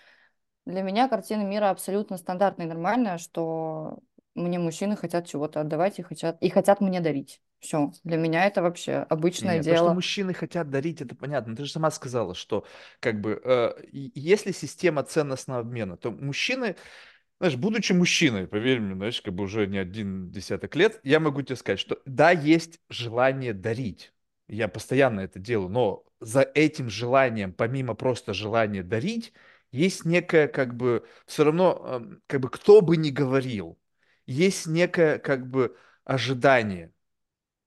Для 0.65 0.81
меня 0.81 1.07
картина 1.07 1.43
мира 1.43 1.69
абсолютно 1.69 2.17
стандартная 2.17 2.65
и 2.65 2.69
нормальная, 2.69 3.17
что 3.17 3.99
мне 4.35 4.59
мужчины 4.59 4.95
хотят 4.95 5.27
чего-то 5.27 5.61
отдавать 5.61 5.99
и 5.99 6.03
хотят, 6.03 6.37
и 6.41 6.49
хотят 6.49 6.81
мне 6.81 7.01
дарить. 7.01 7.41
Все. 7.59 7.91
Для 8.03 8.17
меня 8.17 8.45
это 8.45 8.61
вообще 8.61 9.05
обычное 9.09 9.55
Не-не, 9.55 9.63
то, 9.63 9.75
что 9.75 9.85
дело. 9.85 9.93
мужчины 9.93 10.33
хотят 10.33 10.69
дарить, 10.69 11.01
это 11.01 11.15
понятно. 11.15 11.55
Ты 11.55 11.65
же 11.65 11.71
сама 11.71 11.91
сказала, 11.91 12.35
что 12.35 12.65
как 12.99 13.19
бы 13.21 13.41
э, 13.43 13.73
если 13.91 14.51
система 14.51 15.03
ценностного 15.03 15.61
обмена, 15.61 15.97
то 15.97 16.11
мужчины, 16.11 16.75
знаешь, 17.39 17.57
будучи 17.57 17.93
мужчиной, 17.93 18.47
поверь 18.47 18.79
мне, 18.79 18.95
знаешь, 18.95 19.21
как 19.21 19.33
бы 19.33 19.43
уже 19.43 19.67
не 19.67 19.77
один 19.77 20.31
десяток 20.31 20.75
лет, 20.75 20.99
я 21.03 21.19
могу 21.19 21.41
тебе 21.41 21.55
сказать, 21.57 21.79
что 21.79 22.01
да, 22.05 22.31
есть 22.31 22.79
желание 22.89 23.53
дарить. 23.53 24.13
Я 24.47 24.67
постоянно 24.67 25.21
это 25.21 25.39
делаю, 25.39 25.69
но 25.69 26.05
за 26.19 26.41
этим 26.41 26.89
желанием, 26.89 27.53
помимо 27.53 27.95
просто 27.95 28.33
желания 28.33 28.83
дарить, 28.83 29.33
есть 29.71 30.05
некое, 30.05 30.47
как 30.47 30.75
бы, 30.75 31.05
все 31.25 31.43
равно, 31.45 31.81
эм, 31.85 32.21
как 32.27 32.41
бы, 32.41 32.49
кто 32.49 32.81
бы 32.81 32.97
ни 32.97 33.09
говорил, 33.09 33.77
есть 34.27 34.67
некое, 34.67 35.19
как 35.19 35.47
бы, 35.47 35.75
ожидание. 36.03 36.91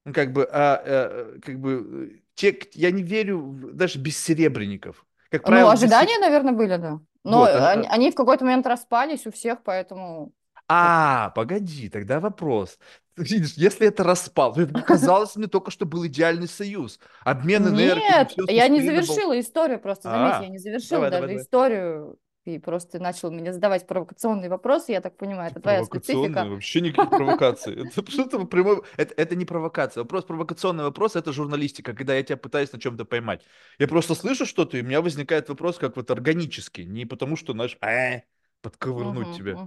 Ну, 0.05 0.13
как 0.13 0.33
бы, 0.33 0.49
а, 0.51 0.83
э, 0.85 1.41
как 1.41 1.61
бы, 1.61 2.11
э, 2.17 2.21
те, 2.35 2.59
я 2.75 2.91
не 2.91 3.03
верю 3.03 3.71
даже 3.75 3.99
без 3.99 4.19
серебрянников. 4.19 5.05
Как 5.31 5.43
Ну, 5.45 5.51
правило, 5.51 5.73
без 5.73 5.81
се- 5.81 5.85
ожидания, 5.85 6.19
наверное, 6.19 6.53
были, 6.53 6.77
да. 6.77 7.01
Но 7.25 7.39
Вот, 7.39 7.51
ож- 7.51 7.67
они, 7.73 7.87
э, 7.87 7.91
они 7.91 8.11
в 8.11 8.15
какой-то 8.15 8.45
момент 8.45 8.67
распались 8.67 9.27
у 9.27 9.33
всех, 9.33 9.63
поэтому 9.63 10.33
а, 10.69 11.31
погоди, 11.31 11.89
тогда 11.89 12.21
вопрос. 12.21 12.79
Видишь, 13.17 13.55
если 13.55 13.89
это 13.89 14.05
распал, 14.05 14.55
это 14.57 14.81
казалось 14.83 15.35
мне 15.37 15.47
только 15.49 15.71
что 15.71 15.87
был 15.87 16.07
идеальный 16.07 16.47
союз. 16.47 17.01
Обмен 17.25 17.67
энергиями, 17.67 18.29
Нет, 18.29 18.33
я 18.49 18.69
не 18.69 18.81
завершила 18.81 19.39
историю, 19.41 19.81
просто 19.81 20.09
заметь, 20.11 20.35
я 20.41 20.47
А, 20.47 20.49
не 20.49 20.59
завершила 20.59 21.09
даже 21.11 21.37
историю. 21.37 22.19
Ты 22.49 22.59
просто 22.59 22.99
начал 22.99 23.31
мне 23.31 23.53
задавать 23.53 23.87
провокационные 23.87 24.49
вопросы, 24.49 24.93
я 24.93 25.03
так 25.03 25.19
понимаю, 25.19 25.51
это 25.51 25.61
твоя 25.61 25.85
специфика. 25.85 26.47
вообще 26.47 26.81
никаких 26.81 27.11
провокаций. 27.19 27.75
Это 27.75 28.11
что-то 28.11 28.47
прямой... 28.47 28.81
Это, 28.97 29.13
это 29.19 29.37
не 29.37 29.45
провокация. 29.45 30.03
Вопрос, 30.03 30.25
провокационный 30.25 30.85
вопрос, 30.85 31.15
это 31.15 31.31
журналистика, 31.31 31.93
когда 31.93 32.15
я 32.15 32.23
тебя 32.23 32.39
пытаюсь 32.39 32.73
на 32.73 32.81
чем-то 32.81 33.05
поймать. 33.05 33.43
Я 33.79 33.87
просто 33.87 34.15
слышу 34.15 34.47
что-то, 34.47 34.79
и 34.79 34.81
у 34.81 34.85
меня 34.87 35.03
возникает 35.03 35.51
вопрос 35.51 35.77
как 35.77 35.97
вот 35.97 36.11
органический. 36.11 36.87
Не 36.87 37.05
потому 37.05 37.37
что, 37.37 37.53
знаешь, 37.53 37.77
э, 37.83 38.23
подковырнуть 38.63 39.31
Мгм, 39.31 39.31
тебя. 39.31 39.61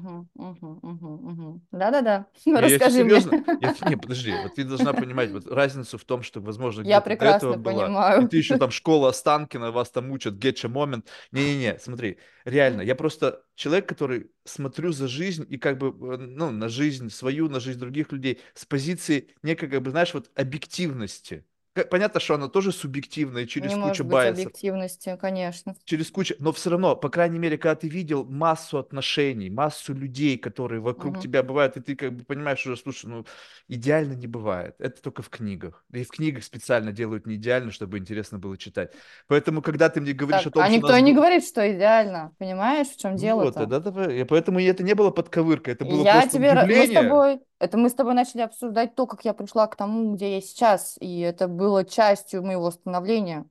Да-да-да, 1.71 2.25
я 2.55 2.79
расскажи 2.79 3.03
мне. 3.03 3.19
серьезно. 3.19 3.37
Я, 3.59 3.71
не, 3.81 3.95
подожди, 3.97 4.37
вот 4.37 4.55
ты 4.55 4.63
должна 4.63 4.93
понимать 4.93 5.31
вот 5.31 5.47
разницу 5.47 5.97
в 5.97 6.05
том, 6.05 6.23
что, 6.23 6.39
возможно, 6.41 6.83
Я 6.83 7.01
до 7.19 7.25
этого 7.25 7.55
прекрасно 7.55 7.57
была, 7.57 7.95
и 8.15 8.25
ты 8.25 8.37
еще 8.37 8.55
там 8.55 8.71
школа 8.71 9.09
Останкина, 9.09 9.71
вас 9.71 9.91
там 9.91 10.11
учат 10.11 10.35
getcha 10.35 10.67
момент. 10.67 11.09
Не-не-не, 11.31 11.77
смотри, 11.79 12.17
реально, 12.45 12.81
я 12.81 12.95
просто 12.95 13.43
человек, 13.55 13.87
который 13.87 14.31
смотрю 14.45 14.91
за 14.91 15.07
жизнь 15.07 15.45
и 15.47 15.57
как 15.57 15.77
бы, 15.77 15.87
э, 16.13 16.17
ну, 16.17 16.51
на 16.51 16.67
жизнь 16.69 17.09
свою, 17.09 17.49
на 17.49 17.59
жизнь 17.59 17.79
других 17.79 18.11
людей 18.11 18.39
с 18.53 18.65
позиции 18.65 19.29
некой, 19.43 19.69
как 19.69 19.81
бы, 19.81 19.91
знаешь, 19.91 20.13
вот 20.13 20.31
объективности. 20.35 21.45
Понятно, 21.73 22.19
что 22.19 22.35
она 22.35 22.47
тоже 22.49 22.71
субъективная 22.71 23.45
через 23.45 23.75
Не 23.75 23.77
кучу 23.77 24.03
байсов, 24.03 24.53
объективности, 24.53 25.15
конечно. 25.15 25.77
через 25.85 26.09
кучу, 26.11 26.35
но 26.39 26.51
все 26.53 26.69
равно, 26.69 26.95
по 26.95 27.09
крайней 27.09 27.39
мере, 27.39 27.57
когда 27.57 27.75
ты 27.75 27.89
видел 27.89 28.23
массу 28.25 28.77
отношений, 28.77 29.49
массу 29.49 29.93
людей, 29.93 30.37
которые 30.37 30.79
вокруг 30.79 31.17
Мгм. 31.17 31.19
тебя 31.19 31.43
бывают, 31.43 31.75
и 31.75 31.81
ты 31.81 31.95
как 31.95 32.13
бы 32.15 32.23
понимаешь 32.23 32.65
уже, 32.65 32.77
слушай, 32.77 33.07
ну, 33.07 33.25
идеально 33.67 34.13
не 34.13 34.27
бывает. 34.27 34.75
Это 34.79 35.01
только 35.01 35.21
в 35.21 35.29
книгах. 35.29 35.83
Да 35.89 35.99
и 35.99 36.03
в 36.05 36.09
книгах 36.09 36.43
специально 36.43 36.91
делают 36.93 37.25
не 37.27 37.35
идеально, 37.35 37.71
чтобы 37.71 37.97
интересно 37.97 38.37
было 38.39 38.57
читать. 38.57 38.93
Поэтому, 39.27 39.61
когда 39.61 39.89
ты 39.89 39.99
мне 40.01 40.13
говоришь 40.13 40.45
о 40.45 40.51
Так, 40.51 40.51
том, 40.51 40.65
а 40.65 40.69
что 40.69 40.79
у 40.79 40.81
никто 40.81 40.97
нас 40.97 40.99
не 40.99 41.13
говорит, 41.13 41.45
что 41.45 41.61
идеально. 41.71 42.33
Понимаешь, 42.39 42.87
в 42.87 42.97
чем 42.97 43.15
Ну 43.15 43.29
вот, 43.29 43.57
дело-то? 43.57 43.57
тогда 43.57 43.79
давай. 43.79 44.21
И 44.21 44.23
поэтому 44.23 44.59
и 44.59 44.63
это 44.65 44.83
не 44.83 44.95
было 44.95 45.11
подковырка, 45.11 45.71
это 45.71 45.85
было 45.85 46.05
Я 46.05 46.05
просто 46.05 46.37
тебе, 46.37 46.53
ра- 46.53 46.67
мы 46.69 46.87
с 46.87 46.91
удивление. 46.91 46.91
тобой, 46.91 47.41
это 47.61 47.77
мы 47.77 47.89
с 47.89 47.93
тобой 47.93 48.15
начали 48.15 48.41
обсуждать 48.41 48.95
то, 48.95 49.05
как 49.05 49.23
я 49.23 49.33
пришла 49.33 49.67
к 49.67 49.75
тому, 49.75 50.15
где 50.15 50.35
я 50.35 50.41
сейчас, 50.41 50.97
и 50.99 51.19
это 51.19 51.47
было 51.47 51.85
частью 51.85 52.43
моего 52.43 52.71
становления. 52.71 53.45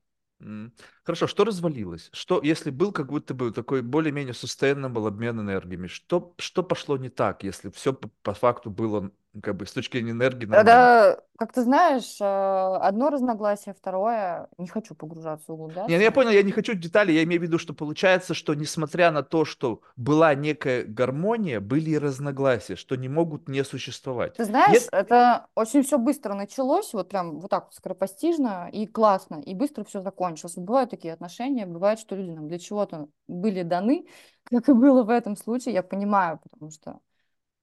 Хорошо, 1.04 1.26
что 1.28 1.44
развалилось? 1.44 2.08
Что, 2.12 2.40
если 2.42 2.70
был 2.70 2.92
как 2.92 3.08
будто 3.08 3.34
бы 3.34 3.52
такой 3.52 3.82
более-менее 3.82 4.32
sustainable 4.32 5.06
обмен 5.06 5.40
энергиями, 5.40 5.86
что, 5.86 6.34
что 6.38 6.62
пошло 6.62 6.96
не 6.96 7.08
так, 7.08 7.44
если 7.44 7.70
все 7.70 7.92
по, 7.92 8.08
по 8.22 8.34
факту 8.34 8.70
было, 8.70 9.12
как 9.42 9.56
бы, 9.56 9.66
с 9.66 9.72
точки 9.72 9.96
зрения 9.98 10.12
энергии 10.12 10.46
нормально? 10.46 10.90
Это, 10.92 11.24
как 11.38 11.52
ты 11.52 11.62
знаешь, 11.62 12.20
э, 12.20 12.24
одно 12.24 13.10
разногласие, 13.10 13.72
второе, 13.74 14.48
не 14.58 14.66
хочу 14.66 14.94
погружаться, 14.96 15.52
Не, 15.86 15.96
ну 15.96 16.02
я 16.02 16.12
углубляться. 16.12 16.12
понял, 16.12 16.30
я 16.30 16.42
не 16.42 16.52
хочу 16.52 16.74
деталей, 16.74 17.14
я 17.14 17.24
имею 17.24 17.40
в 17.40 17.44
виду, 17.44 17.58
что 17.58 17.72
получается, 17.74 18.34
что 18.34 18.54
несмотря 18.54 19.10
на 19.10 19.22
то, 19.22 19.44
что 19.44 19.80
была 19.96 20.34
некая 20.34 20.84
гармония, 20.84 21.60
были 21.60 21.90
и 21.90 21.98
разногласия, 21.98 22.76
что 22.76 22.96
не 22.96 23.08
могут 23.08 23.48
не 23.48 23.64
существовать. 23.64 24.36
Ты 24.36 24.44
знаешь, 24.46 24.78
Ес- 24.78 24.92
это 24.92 25.48
очень 25.54 25.82
все 25.82 25.98
быстро 25.98 26.34
началось, 26.34 26.94
вот 26.94 27.10
прям 27.10 27.40
вот 27.40 27.50
так 27.50 27.64
вот 27.66 27.74
скоропостижно 27.74 28.70
и 28.72 28.86
классно, 28.86 29.42
и 29.44 29.54
быстро 29.54 29.84
все 29.84 30.00
закончилось. 30.02 30.54
Бывают 30.56 30.90
такие 30.90 31.12
отношения, 31.12 31.66
бывает, 31.66 31.98
что 31.98 32.16
люди 32.16 32.30
нам 32.30 32.48
для 32.48 32.58
чего-то 32.58 33.08
были 33.28 33.62
даны, 33.62 34.06
как 34.44 34.68
и 34.68 34.72
было 34.72 35.02
в 35.02 35.10
этом 35.10 35.36
случае, 35.36 35.74
я 35.74 35.82
понимаю, 35.82 36.40
потому 36.42 36.70
что 36.70 37.00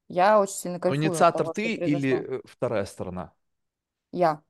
я 0.09 0.39
очень 0.39 0.53
сильно 0.55 0.79
Но 0.87 0.95
кайфую 0.99 1.19
от 1.21 1.31
инициатор 1.35 1.49
того, 1.49 1.53
ты 1.53 1.75
или 1.75 2.37
э, 2.39 2.41
вторая 2.45 2.85
сторона? 2.85 3.33
Я. 4.11 4.41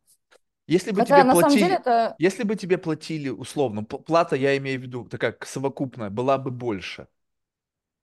Если 0.67 0.91
бы 0.91 1.01
Хотя 1.01 1.23
тебе 1.23 1.23
самом 1.35 1.57
деле 1.57 1.75
платили, 1.75 1.77
это 1.77 2.17
если 2.17 2.43
бы 2.43 2.55
тебе 2.55 2.77
платили 2.77 3.29
условно, 3.29 3.83
плата, 3.83 4.35
я 4.35 4.57
имею 4.57 4.79
в 4.79 4.83
виду, 4.83 5.05
такая 5.05 5.37
совокупная, 5.43 6.09
была 6.09 6.37
бы 6.37 6.51
больше. 6.51 7.07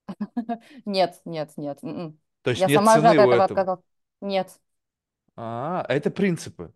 нет, 0.84 1.20
нет, 1.24 1.52
нет. 1.56 1.78
м-м. 1.82 2.18
То 2.42 2.50
есть 2.50 2.62
Я 2.62 2.68
нет 2.68 2.86
сама 2.86 2.96
от 2.96 3.02
цены 3.02 3.18
у 3.20 3.30
этого 3.30 3.44
этого. 3.44 3.44
отказалась. 3.44 3.82
Нет, 4.20 4.58
А, 5.36 5.84
это 5.88 6.10
принципы. 6.10 6.72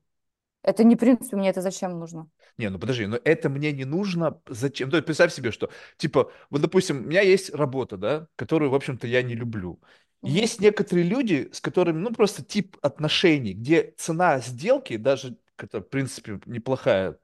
это 0.62 0.85
не 0.85 0.94
принцип, 0.97 1.32
мне 1.32 1.50
это 1.50 1.62
зачем 1.62 1.99
нужно? 1.99 2.28
Не, 2.56 2.70
ну 2.70 2.78
подожди, 2.78 3.06
но 3.06 3.18
это 3.25 3.49
мне 3.49 3.73
не 3.73 3.85
нужно. 3.85 4.40
Зачем? 4.47 4.90
То 4.90 4.97
есть 4.97 5.06
представь 5.06 5.32
себе, 5.32 5.52
что, 5.52 5.70
типа, 5.97 6.32
вот, 6.50 6.61
допустим, 6.61 6.99
у 6.99 7.00
меня 7.02 7.20
есть 7.23 7.50
работа, 7.54 7.97
да, 7.97 8.28
которую, 8.37 8.70
в 8.70 8.75
общем-то, 8.75 9.06
я 9.06 9.23
не 9.23 9.35
люблю. 9.35 9.80
Есть 10.22 10.60
некоторые 10.60 11.04
люди, 11.06 11.48
с 11.52 11.60
которыми, 11.60 11.98
ну, 12.00 12.12
просто 12.12 12.44
тип 12.44 12.76
отношений, 12.82 13.52
где 13.54 13.94
цена 13.96 14.40
сделки, 14.40 14.96
даже, 14.96 15.37
это, 15.58 15.80
в 15.80 15.88
принципе, 15.88 16.40
неплохая, 16.46 17.18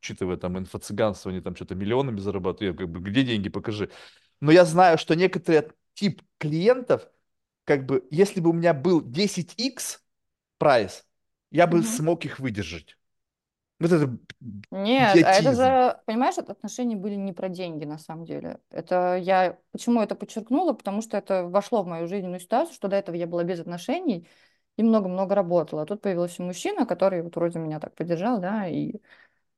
учитывая 0.00 0.36
там 0.38 0.58
инфо-цыганство, 0.58 1.30
они 1.30 1.40
там 1.40 1.54
что-то 1.56 1.74
миллионами 1.74 2.20
зарабатывают, 2.20 2.80
я 2.80 2.86
как 2.86 2.90
бы, 2.92 3.00
где 3.00 3.22
деньги, 3.22 3.48
покажи. 3.48 3.90
Но 4.40 4.50
я 4.52 4.64
знаю, 4.64 4.98
что 4.98 5.14
некоторые 5.14 5.72
тип 5.94 6.22
клиентов, 6.38 7.08
как 7.64 7.86
бы, 7.86 8.06
если 8.10 8.40
бы 8.40 8.50
у 8.50 8.52
меня 8.54 8.74
был 8.74 9.00
10x 9.02 10.00
прайс, 10.58 11.06
я 11.50 11.66
бы 11.66 11.78
Мгм. 11.78 11.84
смог 11.84 12.24
их 12.24 12.38
выдержать. 12.40 12.97
Вот 13.80 13.92
это 13.92 14.18
Нет, 14.70 15.22
а 15.22 15.30
это 15.32 15.52
идиотизм. 15.52 15.62
же, 15.62 16.00
понимаешь, 16.06 16.38
отношения 16.38 16.96
были 16.96 17.14
не 17.14 17.32
про 17.32 17.48
деньги 17.48 17.84
на 17.84 17.98
самом 17.98 18.24
деле. 18.24 18.58
Это 18.70 19.16
я, 19.16 19.58
почему 19.72 20.02
это 20.02 20.14
подчеркнула? 20.14 20.72
Потому 20.72 21.00
что 21.00 21.16
это 21.16 21.44
вошло 21.44 21.82
в 21.82 21.86
мою 21.86 22.06
жизненную 22.08 22.40
ситуацию, 22.40 22.74
что 22.74 22.88
до 22.88 22.96
этого 22.96 23.14
я 23.16 23.26
была 23.26 23.44
без 23.44 23.60
отношений 23.60 24.28
и 24.76 24.82
много-много 24.82 25.34
работала. 25.34 25.82
А 25.82 25.86
тут 25.86 26.02
появился 26.02 26.42
мужчина, 26.42 26.86
который 26.86 27.22
вот 27.22 27.36
вроде 27.36 27.58
меня 27.58 27.80
так 27.80 27.94
поддержал, 27.94 28.40
да, 28.40 28.66
и 28.68 28.94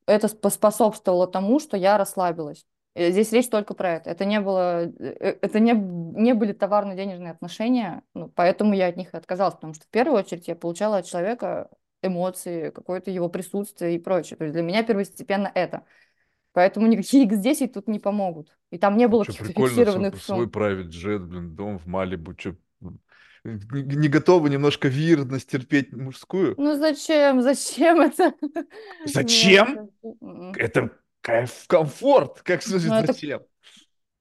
это 0.07 0.29
поспособствовало 0.29 1.27
тому, 1.27 1.61
что 1.61 1.77
я 1.77 1.99
расслабилась. 1.99 2.67
Э, 2.95 3.11
Здесь 3.11 3.33
речь 3.33 3.49
только 3.49 3.75
про 3.75 3.93
это. 3.95 4.11
Это 4.11 4.25
не 4.25 4.41
было, 4.41 4.85
э, 4.85 5.39
это 5.43 5.61
не, 5.61 5.73
не 5.73 6.35
были 6.35 6.53
товарно-денежные 6.53 7.33
отношения, 7.33 8.03
ну, 8.15 8.29
поэтому 8.29 8.75
я 8.75 8.89
от 8.89 8.97
них 8.97 9.15
и 9.15 9.17
отказалась, 9.17 9.55
потому 9.55 9.75
что 9.75 9.85
в 9.85 9.89
первую 9.89 10.19
очередь 10.19 10.49
я 10.49 10.57
получала 10.57 10.99
от 10.99 11.07
человека 11.07 11.71
эмоции, 12.03 12.71
какое-то 12.71 13.11
его 13.11 13.29
присутствие 13.29 13.97
и 13.97 13.99
прочее. 13.99 14.37
То 14.37 14.45
есть 14.45 14.55
для 14.55 14.63
меня 14.63 14.83
первостепенно 14.83 15.51
это. 15.55 15.85
Поэтому 16.53 16.87
никакие 16.87 17.27
X10 17.27 17.69
тут 17.69 17.89
не 17.89 18.01
помогут. 18.01 18.57
И 18.71 18.79
там 18.79 18.97
не 18.97 19.07
было 19.09 19.25
каких-то 19.25 19.53
свой, 19.53 19.69
фиксированных 19.69 20.21
свой 20.21 20.47
сумм. 20.47 20.51
private 20.51 20.89
jet, 20.89 21.19
блин, 21.19 21.55
дом 21.55 21.79
в 21.79 21.87
Малибу, 21.87 22.35
что... 22.37 22.57
Не, 23.43 24.09
готова 24.09 24.47
немножко 24.49 24.89
вирность 24.89 25.51
терпеть 25.51 25.93
мужскую? 25.93 26.55
Ну 26.59 26.77
зачем? 26.77 27.41
Зачем 27.41 28.01
это? 28.01 28.35
Нет. 28.41 28.67
Зачем? 29.07 29.91
м-м. 30.03 30.53
Это 30.53 30.91
кайф, 31.23 31.67
комфорт. 31.67 32.43
Как 32.43 32.61
Ну 32.67 32.79
слушать, 32.79 33.09
это, 33.09 33.47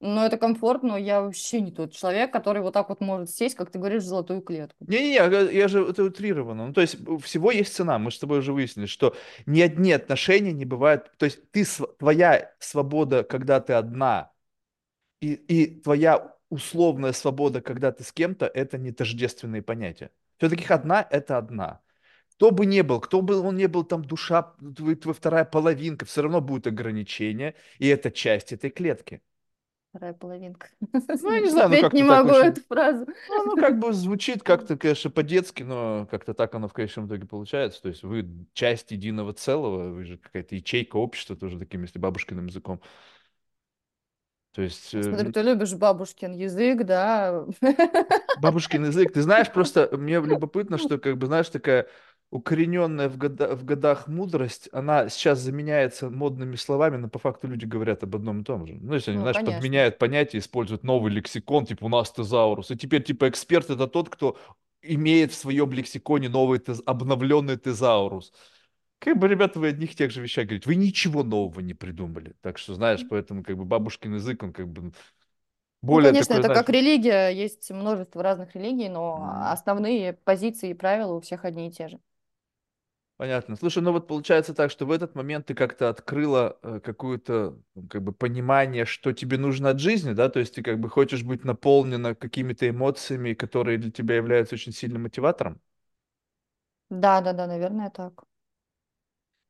ну 0.00 0.24
это 0.24 0.38
комфортно, 0.38 0.90
но 0.90 0.96
я 0.96 1.20
вообще 1.20 1.60
не 1.60 1.72
тот 1.72 1.92
человек, 1.92 2.32
который 2.32 2.62
вот 2.62 2.72
так 2.72 2.88
вот 2.88 3.00
может 3.00 3.30
сесть, 3.30 3.54
как 3.54 3.70
ты 3.70 3.78
говоришь, 3.78 4.02
в 4.02 4.06
золотую 4.06 4.40
клетку. 4.40 4.84
Не-не-не, 4.86 5.14
я 5.14 5.40
я 5.50 5.68
же 5.68 5.84
это 5.84 6.04
утрировано. 6.04 6.68
Ну, 6.68 6.72
то 6.72 6.80
есть 6.80 6.96
всего 7.22 7.50
есть 7.50 7.74
цена. 7.74 7.98
Мы 7.98 8.10
с 8.10 8.18
тобой 8.18 8.38
уже 8.38 8.52
выяснили, 8.52 8.86
что 8.86 9.14
ни 9.44 9.60
одни 9.60 9.92
отношения 9.92 10.52
не 10.52 10.64
бывают. 10.64 11.12
То 11.18 11.26
есть 11.26 11.50
ты, 11.50 11.64
твоя 11.98 12.52
свобода, 12.58 13.24
когда 13.24 13.60
ты 13.60 13.74
одна, 13.74 14.32
и, 15.20 15.34
и 15.34 15.80
твоя 15.80 16.34
условная 16.48 17.12
свобода, 17.12 17.60
когда 17.60 17.92
ты 17.92 18.02
с 18.02 18.12
кем-то, 18.12 18.46
это 18.46 18.78
не 18.78 18.92
тождественные 18.92 19.62
понятия. 19.62 20.10
Все-таки 20.38 20.64
одна– 20.72 21.06
это 21.10 21.36
одна. 21.36 21.80
Кто 22.32 22.50
бы 22.50 22.64
ни 22.64 22.80
был, 22.80 23.00
кто 23.00 23.20
бы 23.20 23.38
он 23.38 23.56
ни 23.56 23.66
был, 23.66 23.84
там 23.84 24.02
душа, 24.02 24.54
твоя, 24.74 24.96
вторая 25.12 25.44
половинка, 25.44 26.06
все 26.06 26.22
равно 26.22 26.40
будут 26.40 26.66
ограничения, 26.66 27.54
и 27.78 27.86
это 27.86 28.10
часть 28.10 28.52
этой 28.52 28.70
клетки. 28.70 29.20
Вторая 29.90 30.12
половинка. 30.12 30.68
Ну, 30.80 31.32
я 31.32 31.40
не 31.40 31.50
знаю, 31.50 31.68
ну 31.68 31.74
Терпеть 31.74 31.92
не 31.94 32.04
могу 32.04 32.30
очень... 32.30 32.48
эту 32.48 32.60
фразу. 32.62 33.06
Ну, 33.28 33.42
оно 33.42 33.56
как 33.56 33.80
бы 33.80 33.92
звучит 33.92 34.42
как-то, 34.44 34.76
конечно, 34.76 35.10
по-детски, 35.10 35.64
но 35.64 36.06
как-то 36.08 36.32
так 36.32 36.54
оно 36.54 36.68
в 36.68 36.72
конечном 36.72 37.08
итоге 37.08 37.26
получается. 37.26 37.82
То 37.82 37.88
есть 37.88 38.04
вы 38.04 38.28
часть 38.52 38.92
единого 38.92 39.32
целого, 39.32 39.90
вы 39.90 40.04
же 40.04 40.16
какая-то 40.16 40.54
ячейка 40.54 40.96
общества, 40.96 41.34
тоже 41.34 41.58
таким, 41.58 41.82
если 41.82 41.98
бабушкиным 41.98 42.46
языком. 42.46 42.80
То 44.52 44.62
есть 44.62 44.94
э, 44.94 45.02
смотрю, 45.02 45.32
ты 45.32 45.42
любишь 45.42 45.74
бабушкин 45.74 46.34
язык, 46.34 46.84
да? 46.84 47.46
бабушкин 48.40 48.86
язык, 48.86 49.12
ты 49.12 49.22
знаешь, 49.22 49.50
просто 49.52 49.88
мне 49.92 50.20
любопытно, 50.20 50.78
что, 50.78 50.98
как 50.98 51.18
бы, 51.18 51.26
знаешь, 51.26 51.48
такая 51.48 51.88
укорененная 52.30 53.08
в, 53.08 53.16
года, 53.18 53.56
в 53.56 53.64
годах 53.64 54.06
мудрость, 54.06 54.68
она 54.72 55.08
сейчас 55.08 55.40
заменяется 55.40 56.10
модными 56.10 56.56
словами, 56.56 56.96
но 56.96 57.08
по 57.08 57.18
факту 57.18 57.48
люди 57.48 57.64
говорят 57.64 58.02
об 58.04 58.14
одном 58.16 58.42
и 58.42 58.44
том 58.44 58.66
же. 58.66 58.74
Ну, 58.80 58.94
если 58.94 59.10
они, 59.10 59.18
Ну, 59.18 59.22
знаешь, 59.22 59.36
конечно. 59.36 59.56
подменяют 59.56 59.98
понятия, 59.98 60.38
используют 60.38 60.84
новый 60.84 61.12
лексикон, 61.12 61.66
типа 61.66 61.84
у 61.84 61.88
нас 61.88 62.12
тезаурус, 62.12 62.70
и 62.70 62.76
теперь, 62.76 63.02
типа, 63.02 63.28
эксперт 63.28 63.70
это 63.70 63.86
тот, 63.88 64.08
кто 64.10 64.38
имеет 64.82 65.32
в 65.32 65.34
своем 65.36 65.72
лексиконе 65.72 66.28
новый 66.28 66.58
тез, 66.60 66.82
обновленный 66.86 67.56
тезаурус. 67.56 68.32
Как 68.98 69.18
бы, 69.18 69.28
ребята, 69.28 69.58
вы 69.58 69.68
одних 69.68 69.94
тех 69.96 70.10
же 70.10 70.20
вещах 70.22 70.46
говорите, 70.46 70.68
вы 70.68 70.76
ничего 70.76 71.22
нового 71.24 71.60
не 71.60 71.74
придумали. 71.74 72.34
Так 72.42 72.58
что, 72.58 72.74
знаешь, 72.74 73.06
поэтому, 73.08 73.42
как 73.42 73.56
бы, 73.56 73.64
бабушкин 73.64 74.14
язык, 74.14 74.42
он, 74.42 74.52
как 74.52 74.68
бы, 74.68 74.92
Ну, 75.86 75.98
более 75.98 76.12
конечно, 76.12 76.34
такой, 76.34 76.36
это 76.36 76.44
знаешь, 76.44 76.62
как 76.62 76.68
религия, 76.68 77.30
есть 77.30 77.70
множество 77.70 78.22
разных 78.22 78.54
религий, 78.54 78.88
но 78.88 79.28
основные 79.50 80.12
позиции 80.12 80.70
и 80.70 80.74
правила 80.74 81.14
у 81.14 81.20
всех 81.20 81.44
одни 81.44 81.68
и 81.68 81.72
те 81.72 81.88
же. 81.88 81.98
Понятно. 83.20 83.54
Слушай, 83.56 83.82
ну 83.82 83.92
вот 83.92 84.06
получается 84.06 84.54
так, 84.54 84.70
что 84.70 84.86
в 84.86 84.90
этот 84.90 85.14
момент 85.14 85.44
ты 85.44 85.54
как-то 85.54 85.90
открыла 85.90 86.56
э, 86.62 86.80
какое-то 86.82 87.54
ну, 87.74 87.86
как 87.86 88.02
бы 88.02 88.12
понимание, 88.12 88.86
что 88.86 89.12
тебе 89.12 89.36
нужно 89.36 89.68
от 89.68 89.78
жизни, 89.78 90.14
да, 90.14 90.30
то 90.30 90.40
есть 90.40 90.54
ты 90.54 90.62
как 90.62 90.80
бы 90.80 90.88
хочешь 90.88 91.22
быть 91.22 91.44
наполнена 91.44 92.14
какими-то 92.14 92.66
эмоциями, 92.66 93.34
которые 93.34 93.76
для 93.76 93.90
тебя 93.90 94.16
являются 94.16 94.54
очень 94.54 94.72
сильным 94.72 95.02
мотиватором. 95.02 95.60
Да, 96.88 97.20
да, 97.20 97.32
да, 97.34 97.46
наверное, 97.46 97.90
так. 97.90 98.24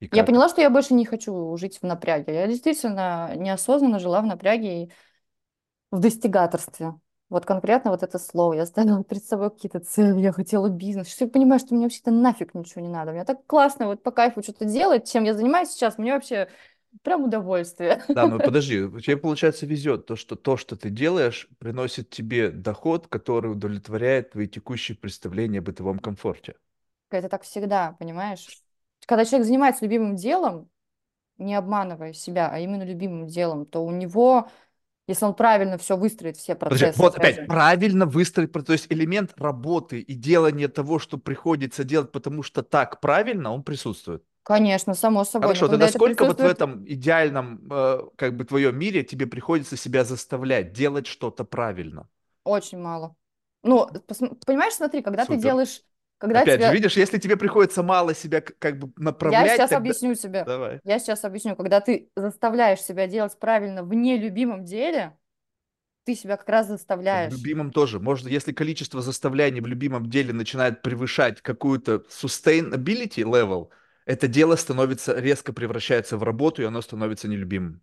И 0.01 0.09
Я 0.09 0.23
как? 0.23 0.27
поняла, 0.27 0.49
что 0.49 0.61
я 0.63 0.69
больше 0.69 0.95
не 0.95 1.07
хочу 1.07 1.57
жить 1.57 1.79
в 1.79 1.85
напряге. 1.85 2.35
Я 2.35 2.49
действительно 2.49 3.37
неосознанно 3.37 4.01
жила 4.01 4.21
в 4.21 4.27
напряге 4.27 4.83
и 4.87 4.93
в 5.93 6.01
достигаторстве. 6.01 6.95
Вот 7.31 7.47
конкретно 7.47 7.93
вот 7.93 8.03
это 8.03 8.19
слово. 8.19 8.55
Я 8.55 8.67
ставила 8.67 9.03
перед 9.09 9.25
собой 9.25 9.51
какие-то 9.51 9.81
цели, 9.81 10.21
я 10.21 10.33
хотела 10.33 10.69
бизнес. 10.69 11.07
Сейчас 11.07 11.21
я 11.23 11.29
понимаю, 11.29 11.61
что 11.61 11.75
мне 11.75 11.85
вообще-то 11.85 12.11
нафиг 12.11 12.55
ничего 12.55 12.83
не 12.83 12.89
надо. 12.89 13.13
Мне 13.13 13.25
так 13.25 13.47
классно 13.47 13.87
вот 13.87 14.03
по 14.03 14.11
кайфу 14.11 14.43
что-то 14.43 14.65
делать, 14.65 15.11
чем 15.11 15.25
я 15.25 15.33
занимаюсь 15.35 15.71
сейчас. 15.71 15.97
Мне 15.97 16.13
вообще 16.13 16.49
прям 17.03 17.25
удовольствие. 17.25 18.03
Да, 18.09 18.27
но 18.27 18.39
подожди, 18.41 18.87
тебе, 19.01 19.17
получается, 19.17 19.65
везет 19.65 20.07
то, 20.07 20.17
что 20.17 20.35
то, 20.35 20.57
что 20.57 20.77
ты 20.77 20.91
делаешь, 20.91 21.49
приносит 21.59 22.11
тебе 22.11 22.51
доход, 22.51 23.07
который 23.07 23.53
удовлетворяет 23.53 24.33
твои 24.33 24.49
текущие 24.49 24.97
представления 24.97 25.61
о 25.61 25.63
бытовом 25.63 26.01
комфорте. 26.01 26.57
Это 27.11 27.29
так 27.29 27.43
всегда, 27.43 27.97
понимаешь? 27.99 28.63
Когда 29.07 29.25
человек 29.25 29.47
занимается 29.47 29.85
любимым 29.85 30.17
делом, 30.17 30.69
не 31.39 31.55
обманывая 31.55 32.13
себя, 32.13 32.51
а 32.53 32.59
именно 32.59 32.83
любимым 32.83 33.27
делом, 33.27 33.67
то 33.67 33.85
у 33.85 33.91
него, 33.91 34.49
если 35.11 35.27
он 35.27 35.35
правильно 35.35 35.79
все 35.79 35.97
выстроит, 35.97 36.39
все 36.39 36.55
Подожди, 36.67 36.93
процессы, 36.95 36.97
вот 36.97 37.17
опять 37.17 37.47
правильно 37.47 38.07
выстроить, 38.07 38.53
то 38.53 38.73
есть 38.73 38.87
элемент 38.91 39.33
работы 39.37 40.01
и 40.01 40.15
делания 40.15 40.69
того, 40.69 40.99
что 41.01 41.19
приходится 41.19 41.83
делать, 41.85 42.13
потому 42.13 42.43
что 42.45 42.63
так 42.63 43.01
правильно, 43.01 43.53
он 43.53 43.65
присутствует. 43.65 44.25
конечно, 44.43 44.95
само 44.95 45.25
собой, 45.25 45.55
Хорошо, 45.55 45.69
тогда 45.69 45.89
сколько 45.89 46.25
вот 46.27 46.41
в 46.43 46.45
присутствует 46.45 46.47
этом 46.47 46.87
идеальном, 46.87 47.67
э, 47.71 48.01
как 48.17 48.37
бы, 48.37 48.45
твоем 48.45 48.79
мире 48.79 49.03
тебе 49.05 49.27
приходится 49.27 49.77
себя 49.77 50.05
заставлять 50.05 50.73
делать 50.75 51.07
что-то 51.07 51.45
правильно? 51.45 52.09
очень 52.45 52.79
мало. 52.79 53.15
Ну, 53.63 53.87
понимаешь, 54.47 54.75
смотри, 54.75 55.03
когда 55.03 55.27
ты 55.27 55.37
Супер. 55.37 55.37
делаешь, 55.37 55.83
когда 56.21 56.43
Опять 56.43 56.61
же, 56.61 56.67
тебя... 56.67 56.73
видишь, 56.75 56.97
если 56.99 57.17
тебе 57.17 57.39
приходится 57.39 57.83
мало 57.83 58.15
себя 58.15 58.43
как 58.43 58.79
бы 58.79 58.89
Я 58.89 59.05
направлять, 59.05 59.53
сейчас 59.53 59.71
тогда... 59.71 59.77
объясню 59.79 60.15
тебе. 60.15 60.45
Давай. 60.45 60.79
Я 60.85 60.99
сейчас 60.99 61.25
объясню. 61.25 61.57
Когда 61.57 61.81
ты 61.81 62.11
заставляешь 62.15 62.83
себя 62.83 63.07
делать 63.07 63.39
правильно 63.39 63.83
в 63.83 63.95
нелюбимом 63.95 64.63
деле, 64.65 65.17
ты 66.05 66.15
себя 66.15 66.37
как 66.37 66.49
раз 66.51 66.67
В 66.67 66.71
заставляешь. 66.71 67.33
любимом 67.33 67.71
тоже. 67.71 68.01
Можно, 68.01 68.29
если 68.29 68.53
количество 68.53 69.01
заставляний 69.01 69.63
в 69.63 69.67
любимом 69.67 70.11
деле 70.11 70.35
начинает 70.35 70.83
превышать 70.83 71.41
какую-то 71.41 72.05
sustainability 72.11 73.25
level, 73.25 73.71
это 74.05 74.29
дело 74.29 74.57
становится, 74.57 75.19
резко 75.19 75.55
превращается 75.55 76.19
в 76.19 76.23
работу, 76.23 76.61
и 76.61 76.67
оно 76.67 76.83
становится 76.83 77.29
нелюбимым. 77.29 77.81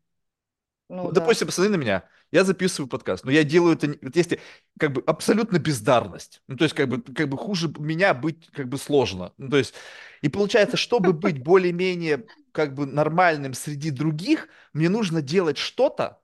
Ну 0.89 1.03
Вот, 1.03 1.13
да. 1.13 1.21
допустим, 1.21 1.47
посмотри 1.47 1.71
на 1.71 1.75
меня. 1.75 2.03
Я 2.31 2.43
записываю 2.43 2.89
подкаст, 2.89 3.23
но 3.23 3.31
я 3.31 3.43
делаю 3.43 3.75
это, 3.75 3.97
вот 4.01 4.15
если 4.15 4.41
как 4.79 4.93
бы 4.93 5.03
абсолютно 5.05 5.59
бездарность. 5.59 6.41
Ну, 6.47 6.57
то 6.57 6.63
есть, 6.63 6.75
как 6.75 6.89
бы, 6.89 7.01
как 7.01 7.29
бы 7.29 7.37
хуже 7.37 7.73
меня 7.77 8.13
быть 8.13 8.49
как 8.51 8.67
бы 8.67 8.77
сложно. 8.77 9.33
Ну, 9.37 9.49
то 9.49 9.57
есть, 9.57 9.73
и 10.21 10.29
получается, 10.29 10.77
чтобы 10.77 11.13
быть 11.13 11.41
более-менее 11.43 12.25
как 12.51 12.73
бы 12.73 12.85
нормальным 12.85 13.53
среди 13.53 13.91
других, 13.91 14.47
мне 14.73 14.89
нужно 14.89 15.21
делать 15.21 15.57
что-то, 15.57 16.21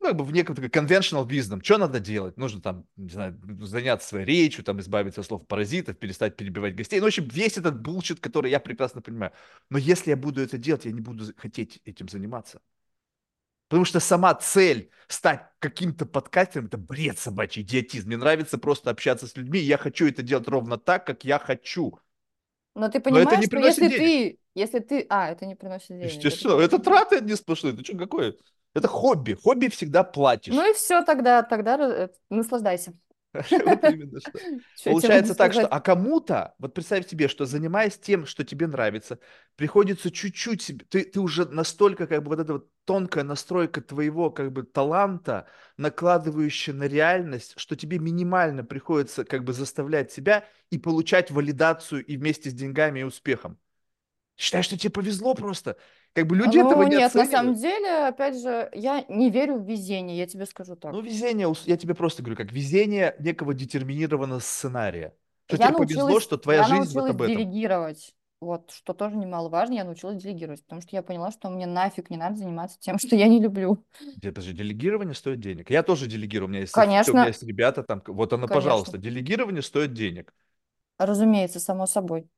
ну, 0.00 0.08
как 0.08 0.16
бы 0.16 0.24
в 0.24 0.32
неком 0.32 0.56
такой 0.56 0.70
conventional 0.70 1.26
wisdom. 1.26 1.62
Что 1.62 1.78
надо 1.78 2.00
делать? 2.00 2.36
Нужно 2.36 2.60
там, 2.60 2.86
не 2.96 3.10
знаю, 3.10 3.38
заняться 3.60 4.08
своей 4.08 4.26
речью, 4.26 4.64
там, 4.64 4.80
избавиться 4.80 5.20
от 5.20 5.26
слов 5.28 5.46
паразитов, 5.46 5.96
перестать 5.98 6.36
перебивать 6.36 6.74
гостей. 6.74 6.98
Ну, 6.98 7.04
в 7.04 7.08
общем, 7.08 7.28
весь 7.28 7.56
этот 7.56 7.80
bullshit, 7.80 8.18
который 8.18 8.50
я 8.50 8.58
прекрасно 8.58 9.00
понимаю. 9.00 9.32
Но 9.70 9.78
если 9.78 10.10
я 10.10 10.16
буду 10.16 10.40
это 10.42 10.58
делать, 10.58 10.84
я 10.86 10.92
не 10.92 11.00
буду 11.00 11.32
хотеть 11.36 11.80
этим 11.84 12.08
заниматься. 12.08 12.60
Потому 13.72 13.86
что 13.86 14.00
сама 14.00 14.34
цель 14.34 14.90
стать 15.08 15.46
каким-то 15.58 16.04
подкастером– 16.04 16.66
это 16.66 16.76
бред 16.76 17.18
собачий, 17.18 17.62
идиотизм. 17.62 18.08
Мне 18.08 18.18
нравится 18.18 18.58
просто 18.58 18.90
общаться 18.90 19.26
с 19.26 19.34
людьми, 19.34 19.60
я 19.60 19.78
хочу 19.78 20.06
это 20.06 20.20
делать 20.22 20.46
ровно 20.46 20.76
так, 20.76 21.06
как 21.06 21.24
я 21.24 21.38
хочу. 21.38 21.98
Но 22.74 22.90
ты 22.90 22.98
Но 23.08 23.18
это 23.18 23.30
понимаешь, 23.30 23.40
не 23.40 23.46
что 23.46 23.56
если 23.56 23.88
денег. 23.88 23.96
ты, 23.96 24.38
если 24.54 24.78
ты, 24.80 25.06
а, 25.08 25.30
это 25.30 25.46
не 25.46 25.54
приносит 25.54 25.88
денег, 25.88 26.04
это 26.04 26.16
Естественно, 26.16 26.60
это 26.60 26.76
точно. 26.76 26.84
траты 26.84 27.16
одни 27.16 27.34
сплошные. 27.34 27.72
Ты 27.72 27.82
что, 27.82 27.96
какое? 27.96 28.34
Это 28.74 28.88
хобби. 28.88 29.38
Хобби 29.42 29.68
всегда 29.68 30.04
платишь. 30.04 30.52
Ну 30.52 30.70
и 30.70 30.74
все 30.74 31.02
тогда, 31.02 31.42
тогда 31.42 31.78
э, 31.78 32.08
наслаждайся. 32.28 32.92
Вот 33.64 33.84
именно 33.84 34.20
что. 34.20 34.38
Получается 34.84 35.34
так, 35.34 35.52
что, 35.52 35.66
а 35.66 35.80
кому-то, 35.80 36.54
вот 36.58 36.74
представь 36.74 37.08
себе, 37.08 37.28
что 37.28 37.46
занимаясь 37.46 37.98
тем, 37.98 38.26
что 38.26 38.44
тебе 38.44 38.66
нравится, 38.66 39.18
приходится 39.56 40.10
чуть-чуть 40.10 40.60
себе, 40.62 40.84
ты, 40.88 41.04
ты 41.04 41.20
уже 41.20 41.46
настолько, 41.46 42.06
как 42.06 42.22
бы, 42.22 42.28
вот 42.30 42.40
эта 42.40 42.52
вот 42.54 42.68
тонкая 42.84 43.24
настройка 43.24 43.80
твоего, 43.80 44.30
как 44.30 44.52
бы, 44.52 44.64
таланта, 44.64 45.46
накладывающая 45.78 46.74
на 46.74 46.84
реальность, 46.84 47.54
что 47.56 47.74
тебе 47.74 47.98
минимально 47.98 48.64
приходится, 48.64 49.24
как 49.24 49.44
бы, 49.44 49.52
заставлять 49.52 50.12
себя 50.12 50.46
и 50.70 50.78
получать 50.78 51.30
валидацию 51.30 52.04
и 52.04 52.16
вместе 52.18 52.50
с 52.50 52.54
деньгами 52.54 53.00
и 53.00 53.04
успехом. 53.04 53.58
Считай, 54.36 54.62
что 54.62 54.76
тебе 54.78 54.90
повезло 54.90 55.34
просто. 55.34 55.76
Как 56.14 56.26
бы 56.26 56.36
люди 56.36 56.58
этого 56.58 56.82
Ну 56.82 56.88
не 56.88 56.96
нет, 56.96 57.14
на 57.14 57.24
оценивают. 57.24 57.26
самом 57.26 57.54
деле, 57.54 58.06
опять 58.08 58.40
же, 58.40 58.68
я 58.74 59.04
не 59.08 59.30
верю 59.30 59.56
в 59.58 59.66
везение, 59.66 60.16
я 60.18 60.26
тебе 60.26 60.46
скажу 60.46 60.76
Ну, 60.90 61.00
так. 61.00 61.00
везение, 61.00 61.48
ус- 61.48 61.66
я 61.66 61.76
тебе 61.76 61.94
просто 61.94 62.22
говорю, 62.22 62.36
как 62.36 62.52
везение 62.52 63.16
некого 63.18 63.54
детерминированного 63.54 64.40
сценария. 64.40 65.16
Что 65.46 65.58
Я 65.58 65.58
тебе 65.58 65.74
повезло, 65.74 66.20
что 66.20 66.36
твоя 66.36 66.62
я 66.62 66.62
жизнь 66.62 67.02
вот 67.04 67.08
об 67.08 67.22
этом. 67.22 67.46
делегировать. 67.46 68.14
Вот, 68.40 68.70
что 68.72 68.92
тоже 68.92 69.16
немаловажно, 69.16 69.74
я 69.74 69.84
научилась 69.84 70.20
делегировать, 70.20 70.62
потому 70.64 70.80
что 70.80 70.96
я 70.96 71.02
поняла, 71.02 71.30
что 71.30 71.48
мне 71.48 71.66
нафиг 71.66 72.10
не 72.10 72.16
надо 72.16 72.36
заниматься 72.36 72.78
тем, 72.80 72.98
что 72.98 73.14
я 73.16 73.28
не 73.28 73.40
люблю. 73.40 73.84
Де- 74.16 74.28
Подожди, 74.30 74.52
делегирование 74.52 75.14
стоит 75.14 75.40
денег. 75.40 75.70
Я 75.70 75.82
тоже 75.82 76.06
делегирую. 76.06 76.48
У 76.48 76.50
меня 76.50 76.60
есть 76.60 76.72
София, 76.74 77.12
у 77.14 77.16
меня 77.16 77.26
Конечно, 77.26 77.28
есть 77.28 77.42
ребята 77.42 77.82
там. 77.82 78.02
Вот 78.06 78.32
оно, 78.32 78.48
конечно, 78.48 78.48
пожалуйста. 78.48 78.98
Делегирование 78.98 79.62
стоит 79.62 79.92
денег. 79.94 80.32
разумеется, 80.98 81.60
само 81.60 81.86
собой, 81.86 82.28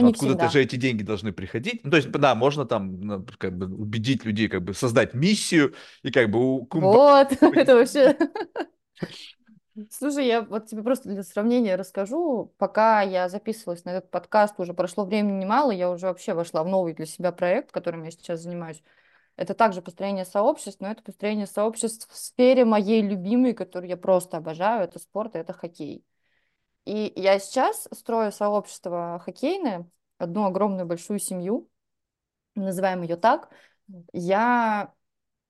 но 0.00 0.08
Но 0.08 0.08
откуда-то 0.12 0.48
же 0.48 0.62
эти 0.62 0.76
деньги 0.76 1.02
должны 1.02 1.32
приходить. 1.32 1.84
Ну, 1.84 1.90
то 1.90 1.96
есть, 1.96 2.10
да, 2.10 2.34
можно 2.34 2.64
там 2.64 3.00
ну, 3.00 3.26
как 3.38 3.56
бы 3.56 3.66
убедить 3.66 4.24
людей, 4.24 4.48
как 4.48 4.62
бы 4.62 4.74
создать 4.74 5.14
миссию 5.14 5.74
и 6.02 6.10
как 6.10 6.30
бы 6.30 6.66
кумба- 6.66 6.92
Вот, 6.92 7.32
это 7.40 7.74
вообще 7.74 8.16
Слушай, 9.90 10.26
я 10.26 10.40
вот 10.40 10.66
тебе 10.66 10.82
просто 10.82 11.10
для 11.10 11.22
сравнения 11.22 11.76
расскажу. 11.76 12.54
Пока 12.56 13.02
я 13.02 13.28
записывалась 13.28 13.84
на 13.84 13.90
этот 13.90 14.10
подкаст, 14.10 14.58
уже 14.58 14.72
прошло 14.72 15.04
времени 15.04 15.42
немало, 15.42 15.70
я 15.70 15.90
уже 15.90 16.06
вообще 16.06 16.32
вошла 16.32 16.62
в 16.62 16.68
новый 16.68 16.94
для 16.94 17.04
себя 17.04 17.30
проект, 17.30 17.72
которым 17.72 18.02
я 18.04 18.10
сейчас 18.10 18.40
занимаюсь. 18.40 18.82
Это 19.36 19.52
также 19.52 19.82
построение 19.82 20.24
сообществ, 20.24 20.80
но 20.80 20.90
это 20.90 21.02
построение 21.02 21.46
сообществ 21.46 22.10
в 22.10 22.16
сфере 22.16 22.64
моей 22.64 23.02
любимой, 23.02 23.52
которую 23.52 23.90
я 23.90 23.98
просто 23.98 24.38
обожаю. 24.38 24.84
Это 24.84 24.98
спорт, 24.98 25.36
и 25.36 25.38
это 25.38 25.52
хоккей. 25.52 26.02
И 26.86 27.12
я 27.16 27.38
сейчас 27.38 27.88
строю 27.92 28.32
сообщество 28.32 29.20
хоккейное, 29.24 29.88
одну 30.18 30.46
огромную 30.46 30.86
большую 30.86 31.18
семью, 31.18 31.68
называем 32.54 33.02
ее 33.02 33.16
так. 33.16 33.50
Я 34.12 34.92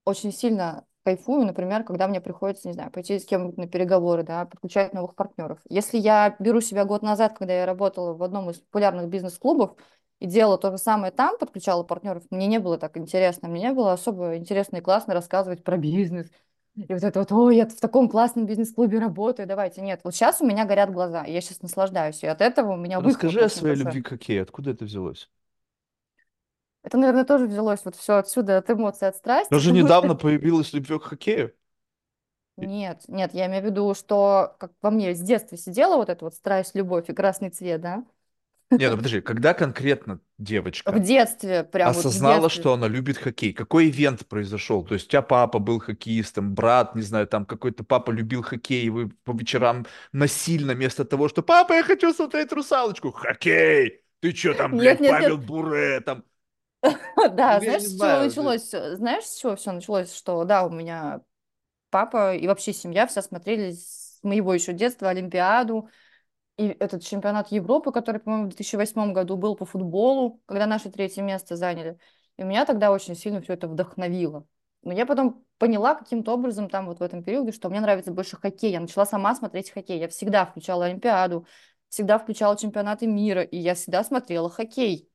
очень 0.04 0.32
сильно 0.32 0.86
кайфую, 1.04 1.46
например, 1.46 1.84
когда 1.84 2.08
мне 2.08 2.20
приходится, 2.20 2.68
не 2.68 2.74
знаю, 2.74 2.90
пойти 2.90 3.18
с 3.18 3.26
кем-нибудь 3.26 3.58
на 3.58 3.68
переговоры, 3.68 4.24
да, 4.24 4.46
подключать 4.46 4.92
новых 4.94 5.14
партнеров. 5.14 5.60
Если 5.68 5.98
я 5.98 6.34
беру 6.40 6.60
себя 6.60 6.84
год 6.84 7.02
назад, 7.02 7.38
когда 7.38 7.54
я 7.54 7.66
работала 7.66 8.14
в 8.14 8.22
одном 8.22 8.50
из 8.50 8.58
популярных 8.58 9.08
бизнес-клубов 9.08 9.76
и 10.18 10.26
делала 10.26 10.58
то 10.58 10.72
же 10.72 10.78
самое 10.78 11.12
там, 11.12 11.38
подключала 11.38 11.84
партнеров, 11.84 12.24
мне 12.30 12.48
не 12.48 12.58
было 12.58 12.78
так 12.78 12.96
интересно, 12.96 13.48
мне 13.48 13.72
было 13.72 13.92
особо 13.92 14.36
интересно 14.36 14.78
и 14.78 14.80
классно 14.80 15.14
рассказывать 15.14 15.62
про 15.62 15.76
бизнес. 15.76 16.28
И 16.76 16.92
вот 16.92 17.02
это 17.02 17.20
вот, 17.20 17.32
ой, 17.32 17.56
я 17.56 17.66
в 17.66 17.80
таком 17.80 18.08
классном 18.08 18.44
бизнес-клубе 18.44 18.98
работаю, 18.98 19.48
давайте. 19.48 19.80
Нет, 19.80 20.00
вот 20.04 20.14
сейчас 20.14 20.42
у 20.42 20.46
меня 20.46 20.66
горят 20.66 20.92
глаза, 20.92 21.24
я 21.24 21.40
сейчас 21.40 21.62
наслаждаюсь, 21.62 22.22
и 22.22 22.26
от 22.26 22.42
этого 22.42 22.72
у 22.72 22.76
меня 22.76 23.00
Расскажи 23.00 23.40
о 23.40 23.48
своей 23.48 23.76
любви 23.76 24.02
к 24.02 24.08
хоккею. 24.08 24.42
Откуда 24.42 24.72
это 24.72 24.84
взялось? 24.84 25.30
Это, 26.82 26.98
наверное, 26.98 27.24
тоже 27.24 27.46
взялось 27.46 27.84
вот 27.84 27.96
все 27.96 28.16
отсюда, 28.16 28.58
от 28.58 28.70
эмоций, 28.70 29.08
от 29.08 29.16
страсти, 29.16 29.50
Даже 29.50 29.70
потому 29.70 29.82
недавно 29.82 30.14
появилась 30.14 30.72
любовь 30.72 31.02
к 31.02 31.06
хоккею. 31.06 31.52
Нет, 32.56 33.04
нет, 33.08 33.34
я 33.34 33.46
имею 33.46 33.62
в 33.62 33.66
виду, 33.66 33.94
что 33.94 34.56
как 34.58 34.72
во 34.80 34.90
мне 34.90 35.14
с 35.14 35.20
детства 35.20 35.58
сидела 35.58 35.96
вот 35.96 36.08
эта 36.08 36.24
вот 36.24 36.34
страсть, 36.34 36.74
любовь 36.74 37.08
и 37.10 37.12
красный 37.12 37.50
цвет, 37.50 37.80
да? 37.82 38.04
Не, 38.70 38.90
ну 38.90 38.96
подожди, 38.96 39.20
когда 39.20 39.54
конкретно 39.54 40.20
В 40.86 40.98
девочка 40.98 40.98
детстве, 41.00 41.64
прям 41.64 41.94
вот 41.94 42.08
в 42.08 42.08
осознала, 42.08 42.48
детстве. 42.48 42.62
что 42.62 42.72
она 42.74 42.88
любит 42.88 43.16
хоккей? 43.18 43.52
Какой 43.52 43.88
ивент 43.90 44.26
произошел? 44.26 44.84
То 44.84 44.94
есть 44.94 45.06
у 45.06 45.10
тебя 45.10 45.22
папа 45.22 45.58
был 45.58 45.78
хоккеистом, 45.80 46.54
брат, 46.54 46.94
не 46.96 47.02
знаю, 47.02 47.26
там 47.28 47.46
какой-то 47.46 47.84
папа 47.84 48.10
любил 48.10 48.42
хоккей, 48.42 48.84
и 48.84 48.90
вы 48.90 49.10
по 49.24 49.32
вечерам 49.32 49.86
насильно 50.12 50.74
вместо 50.74 51.04
того, 51.04 51.28
что 51.28 51.42
«Папа, 51.42 51.74
я 51.74 51.82
хочу 51.84 52.12
смотреть 52.12 52.52
«Русалочку», 52.52 53.12
«Хоккей!» 53.12 54.02
Ты 54.20 54.32
чё 54.32 54.54
там, 54.54 54.72
Нет, 54.72 54.78
блядь, 54.78 55.00
нет, 55.00 55.18
нет. 55.18 55.20
Павел 55.22 55.38
Буре, 55.38 56.00
там, 56.00 56.24
Да, 57.34 57.58
ну, 57.58 57.60
знаешь, 57.60 57.82
с 57.84 57.96
чего 57.96 58.18
началось? 58.18 58.70
Знаешь, 58.70 59.24
с 59.24 59.38
чего 59.40 59.56
все 59.56 59.72
началось? 59.72 60.14
Что, 60.14 60.44
да, 60.44 60.64
у 60.66 60.70
меня 60.70 61.20
папа 61.90 62.34
и 62.36 62.46
вообще 62.46 62.72
семья 62.72 63.06
вся 63.06 63.22
смотрели 63.22 63.72
с 63.72 64.20
моего 64.22 64.54
еще 64.54 64.72
детства 64.72 65.10
Олимпиаду, 65.10 65.90
и 66.56 66.68
этот 66.68 67.02
чемпионат 67.02 67.52
Европы, 67.52 67.92
который, 67.92 68.20
по-моему, 68.20 68.46
в 68.46 68.48
2008 68.48 69.12
году 69.12 69.36
был 69.36 69.56
по 69.56 69.66
футболу, 69.66 70.40
когда 70.46 70.66
наши 70.66 70.90
третье 70.90 71.22
место 71.22 71.56
заняли. 71.56 71.98
И 72.36 72.42
меня 72.42 72.64
тогда 72.64 72.90
очень 72.90 73.14
сильно 73.14 73.40
все 73.40 73.54
это 73.54 73.68
вдохновило. 73.68 74.46
Но 74.82 74.92
я 74.92 75.04
потом 75.04 75.44
поняла 75.58 75.94
каким-то 75.94 76.32
образом 76.32 76.70
там 76.70 76.86
вот 76.86 77.00
в 77.00 77.02
этом 77.02 77.22
периоде, 77.22 77.52
что 77.52 77.68
мне 77.68 77.80
нравится 77.80 78.12
больше 78.12 78.36
хоккей. 78.36 78.72
Я 78.72 78.80
начала 78.80 79.04
сама 79.04 79.34
смотреть 79.34 79.70
хоккей. 79.70 79.98
Я 79.98 80.08
всегда 80.08 80.46
включала 80.46 80.86
Олимпиаду, 80.86 81.46
всегда 81.88 82.18
включала 82.18 82.56
чемпионаты 82.56 83.06
мира, 83.06 83.42
и 83.42 83.56
я 83.56 83.74
всегда 83.74 84.04
смотрела 84.04 84.48
хоккей. 84.48 85.10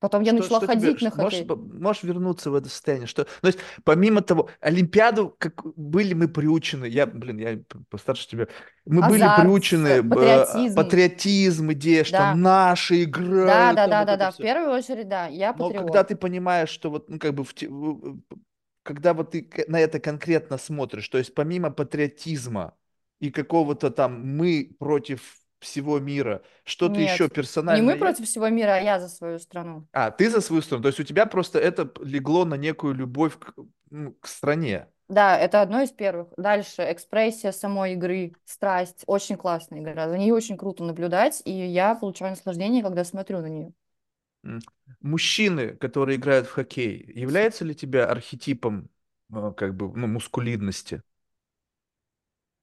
Потом 0.00 0.22
я 0.22 0.32
Что, 0.32 0.34
начала 0.34 0.50
что 0.50 0.68
тебе, 0.68 0.96
ходить 0.96 1.00
на 1.00 1.10
ш- 1.10 1.14
можешь, 1.16 1.40
хоккей. 1.40 1.46
по- 1.46 1.56
можешь 1.56 2.02
вернуться 2.02 2.50
в 2.50 2.54
это 2.54 2.68
состояние? 2.68 3.06
Что, 3.06 3.22
ну, 3.22 3.26
то 3.42 3.46
есть, 3.48 3.58
помимо 3.84 4.20
того, 4.20 4.50
Олимпиаду, 4.60 5.34
как 5.38 5.62
были 5.76 6.12
мы 6.14 6.28
приучены, 6.28 6.84
я, 6.86 7.06
блин, 7.06 7.38
я 7.38 7.58
постарше 7.88 8.28
тебя, 8.28 8.46
мы 8.84 9.02
были 9.02 9.28
Азарт, 9.28 9.28
приучены, 9.28 10.02
с- 10.02 10.02
б, 10.02 10.20
э, 10.20 10.70
патриотизм. 10.72 10.74
патриотизм, 10.74 11.72
идея, 11.72 12.04
что 12.04 12.24
Да, 12.24 12.26
наши 12.26 13.04
да, 13.46 13.72
играют, 13.72 13.74
да, 13.74 13.86
там 13.86 13.94
да, 13.94 14.04
вот 14.04 14.10
да, 14.10 14.16
да. 14.16 14.32
В 14.32 14.38
все. 14.38 14.46
первую 14.46 14.70
очередь, 14.76 15.08
да, 15.08 15.26
я 15.28 15.52
Но 15.54 15.72
когда 15.72 16.04
патриот. 16.04 16.04
ты 16.04 16.16
понимаешь, 16.16 16.68
что 16.70 16.90
вот, 16.90 17.08
ну, 17.08 17.18
как 17.18 17.34
бы, 17.34 17.44
в 17.44 17.52
в- 17.54 17.66
в- 18.18 18.22
когда 18.82 19.14
вот 19.14 19.32
ты 19.32 19.48
на 19.68 19.80
это 19.80 20.00
конкретно 20.00 20.58
смотришь, 20.58 21.08
то 21.08 21.18
есть 21.18 21.34
помимо 21.34 21.70
патриотизма 21.70 22.76
и 23.20 23.30
какого-то 23.30 23.90
там 23.90 24.26
мы 24.36 24.74
против 24.78 25.36
всего 25.60 25.98
мира, 26.00 26.42
что-то 26.64 27.00
еще 27.00 27.28
Нет, 27.28 27.38
не 27.68 27.80
персонально 27.80 27.82
мы 27.82 27.96
есть? 27.96 27.96
против 27.96 28.26
всего 28.26 28.48
мира, 28.48 28.74
а 28.76 28.80
я 28.80 29.00
за 29.00 29.08
свою 29.08 29.38
страну. 29.38 29.86
А, 29.92 30.10
ты 30.10 30.30
за 30.30 30.40
свою 30.40 30.62
страну. 30.62 30.82
То 30.82 30.88
есть 30.88 31.00
у 31.00 31.04
тебя 31.04 31.26
просто 31.26 31.58
это 31.58 31.92
легло 32.02 32.44
на 32.44 32.54
некую 32.54 32.94
любовь 32.94 33.38
к, 33.38 33.54
ну, 33.90 34.12
к 34.14 34.26
стране. 34.28 34.88
Да, 35.08 35.36
это 35.36 35.60
одно 35.60 35.82
из 35.82 35.90
первых. 35.90 36.28
Дальше 36.36 36.82
экспрессия 36.90 37.50
самой 37.52 37.94
игры, 37.94 38.32
страсть. 38.44 39.02
Очень 39.06 39.36
классная 39.36 39.80
игра. 39.80 40.08
За 40.08 40.16
ней 40.16 40.30
очень 40.30 40.56
круто 40.56 40.84
наблюдать, 40.84 41.42
и 41.44 41.50
я 41.52 41.94
получаю 41.96 42.30
наслаждение, 42.30 42.82
когда 42.82 43.04
смотрю 43.04 43.40
на 43.40 43.46
нее. 43.48 43.72
Мужчины, 45.00 45.76
которые 45.76 46.16
играют 46.18 46.46
в 46.46 46.52
хоккей, 46.52 47.10
являются 47.14 47.64
ли 47.64 47.74
тебя 47.74 48.06
архетипом, 48.08 48.90
э, 49.32 49.52
как 49.56 49.74
бы, 49.76 49.92
ну, 49.96 50.06
мускулинности? 50.06 51.02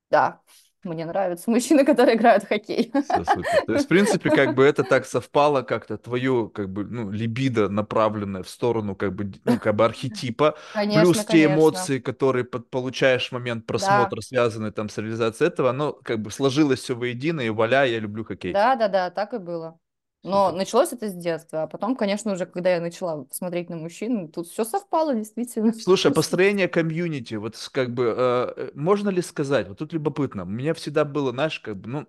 Да, 0.10 0.42
мне 0.88 1.06
нравятся 1.06 1.50
мужчины, 1.52 1.86
которые 1.86 2.16
играют 2.18 2.44
в 2.44 2.48
хоккей. 2.48 2.92
Все 3.02 3.24
супер. 3.24 3.60
То 3.66 3.74
есть, 3.74 3.86
в 3.86 3.88
принципе, 3.90 4.32
как 4.32 4.54
бы 4.54 4.64
это 4.66 4.84
так 4.84 5.06
совпало 5.06 5.62
как-то, 5.62 5.98
твое, 5.98 6.50
как 6.54 6.70
бы, 6.70 6.84
ну, 6.86 7.12
либидо, 7.12 7.70
направленное 7.70 8.44
в 8.44 8.50
сторону, 8.50 8.96
как 8.96 9.16
бы, 9.16 9.32
ну, 9.46 9.60
как 9.60 9.76
бы 9.76 9.86
архетипа, 9.86 10.58
плюс 10.92 11.24
Конечно, 11.24 11.24
те 11.24 11.46
конечно. 11.46 11.46
эмоции, 11.46 12.00
которые 12.00 12.44
под- 12.46 12.70
получаешь 12.70 13.30
в 13.30 13.32
момент 13.34 13.66
Да, 13.66 13.68
просмотра, 13.68 14.22
связанные 14.22 14.72
там 14.72 14.90
с 14.90 14.98
реализацией 14.98 15.48
этого, 15.50 15.70
оно 15.70 15.94
как 15.94 16.22
бы 16.22 16.32
сложилось 16.32 16.82
все 16.82 16.96
воедино, 16.96 17.42
и 17.42 17.50
вуаля, 17.50 17.86
я 17.86 18.00
люблю 18.00 18.26
хоккей. 18.26 18.54
да, 18.54 18.76
да, 18.76 18.88
да, 18.88 19.10
так 19.12 19.34
и 19.34 19.38
было. 19.38 19.80
Но 20.24 20.52
Супер. 20.52 20.52
началось 20.52 20.92
это 20.94 21.10
с 21.10 21.16
детства, 21.16 21.64
а 21.64 21.68
потом, 21.68 21.96
конечно, 21.96 22.34
уже 22.34 22.46
когда 22.46 22.72
я 22.76 22.82
начала 22.82 23.26
смотреть 23.32 23.70
на 23.70 23.78
мужчин, 23.78 24.30
тут 24.32 24.48
все 24.48 24.66
совпало, 24.66 25.16
действительно. 25.16 25.74
Слушай, 25.86 26.08
а 26.08 26.12
построение 26.12 26.68
комьюнити, 26.68 27.36
вот 27.36 27.56
как 27.72 27.94
бы, 27.94 28.14
э, 28.18 28.54
э, 28.58 28.72
можно 28.76 29.10
ли 29.10 29.22
сказать, 29.22 29.68
вот 29.70 29.78
тут 29.78 29.94
любопытно, 29.94 30.44
у 30.44 30.46
меня 30.46 30.74
всегда 30.74 31.06
было, 31.06 31.32
знаешь, 31.32 31.60
как 31.60 31.78
бы, 31.78 31.90
ну, 31.90 32.08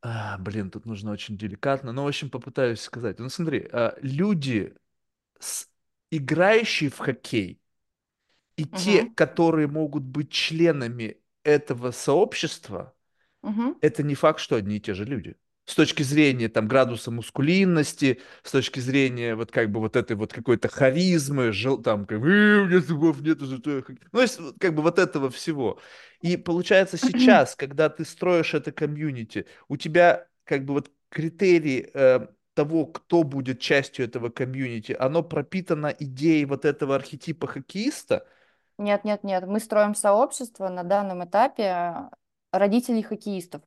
а, 0.00 0.38
блин, 0.38 0.70
тут 0.70 0.86
нужно 0.86 1.12
очень 1.12 1.36
деликатно, 1.38 1.92
но, 1.92 2.04
в 2.04 2.08
общем, 2.08 2.30
попытаюсь 2.30 2.80
сказать. 2.80 3.18
Ну, 3.18 3.28
смотри, 3.28 3.68
а, 3.72 3.96
люди, 4.02 4.74
с- 5.40 5.68
играющие 6.10 6.90
в 6.90 6.98
хоккей, 6.98 7.60
и 8.56 8.66
те, 8.66 9.02
Угу, 9.02 9.14
которые 9.14 9.68
могут 9.68 10.04
быть 10.04 10.30
членами 10.30 11.18
этого 11.44 11.90
сообщества, 11.92 12.94
угу. 13.42 13.82
это 13.82 14.02
не 14.02 14.14
факт, 14.16 14.40
что 14.40 14.56
одни 14.56 14.76
и 14.78 14.80
те 14.80 14.94
же 14.94 15.04
люди. 15.04 15.36
С 15.64 15.74
точки 15.76 16.02
зрения 16.02 16.48
там 16.48 16.66
градуса 16.66 17.10
мускулинности, 17.12 18.20
с 18.42 18.50
точки 18.50 18.80
зрения 18.80 19.36
вот 19.36 19.52
как 19.52 19.70
бы 19.70 19.78
вот 19.78 19.94
этой 19.94 20.16
вот 20.16 20.32
какой-то 20.32 20.68
харизмы, 20.68 21.52
жел, 21.52 21.80
там 21.80 22.04
как 22.04 22.20
бы, 22.20 22.28
«Э, 22.28 22.58
у 22.62 22.66
меня 22.66 22.80
зубов 22.80 23.20
нету, 23.20 23.46
зато 23.46 23.76
я 23.76 23.82
хоккей». 23.82 24.08
Ну, 24.10 24.20
есть 24.20 24.40
как 24.58 24.74
бы 24.74 24.82
вот 24.82 24.98
этого 24.98 25.30
всего. 25.30 25.78
И 26.20 26.36
получается 26.36 26.96
сейчас, 26.96 27.54
когда 27.56 27.88
ты 27.88 28.04
строишь 28.04 28.54
это 28.54 28.72
комьюнити, 28.72 29.46
у 29.68 29.76
тебя 29.76 30.26
как 30.44 30.64
бы 30.64 30.74
вот 30.74 30.90
критерии 31.10 31.90
э, 31.94 32.26
того, 32.54 32.86
кто 32.86 33.22
будет 33.22 33.60
частью 33.60 34.04
этого 34.06 34.30
комьюнити, 34.30 34.96
оно 34.98 35.22
пропитано 35.22 35.94
идеей 35.98 36.44
вот 36.44 36.64
этого 36.64 36.96
архетипа 36.96 37.46
хоккеиста. 37.46 38.26
Нет, 38.78 39.04
нет, 39.04 39.22
нет. 39.22 39.46
Мы 39.46 39.60
строим 39.60 39.94
сообщество 39.94 40.68
на 40.68 40.82
данном 40.82 41.24
этапе 41.24 42.10
родителей 42.50 43.02
хоккеистов. 43.02 43.62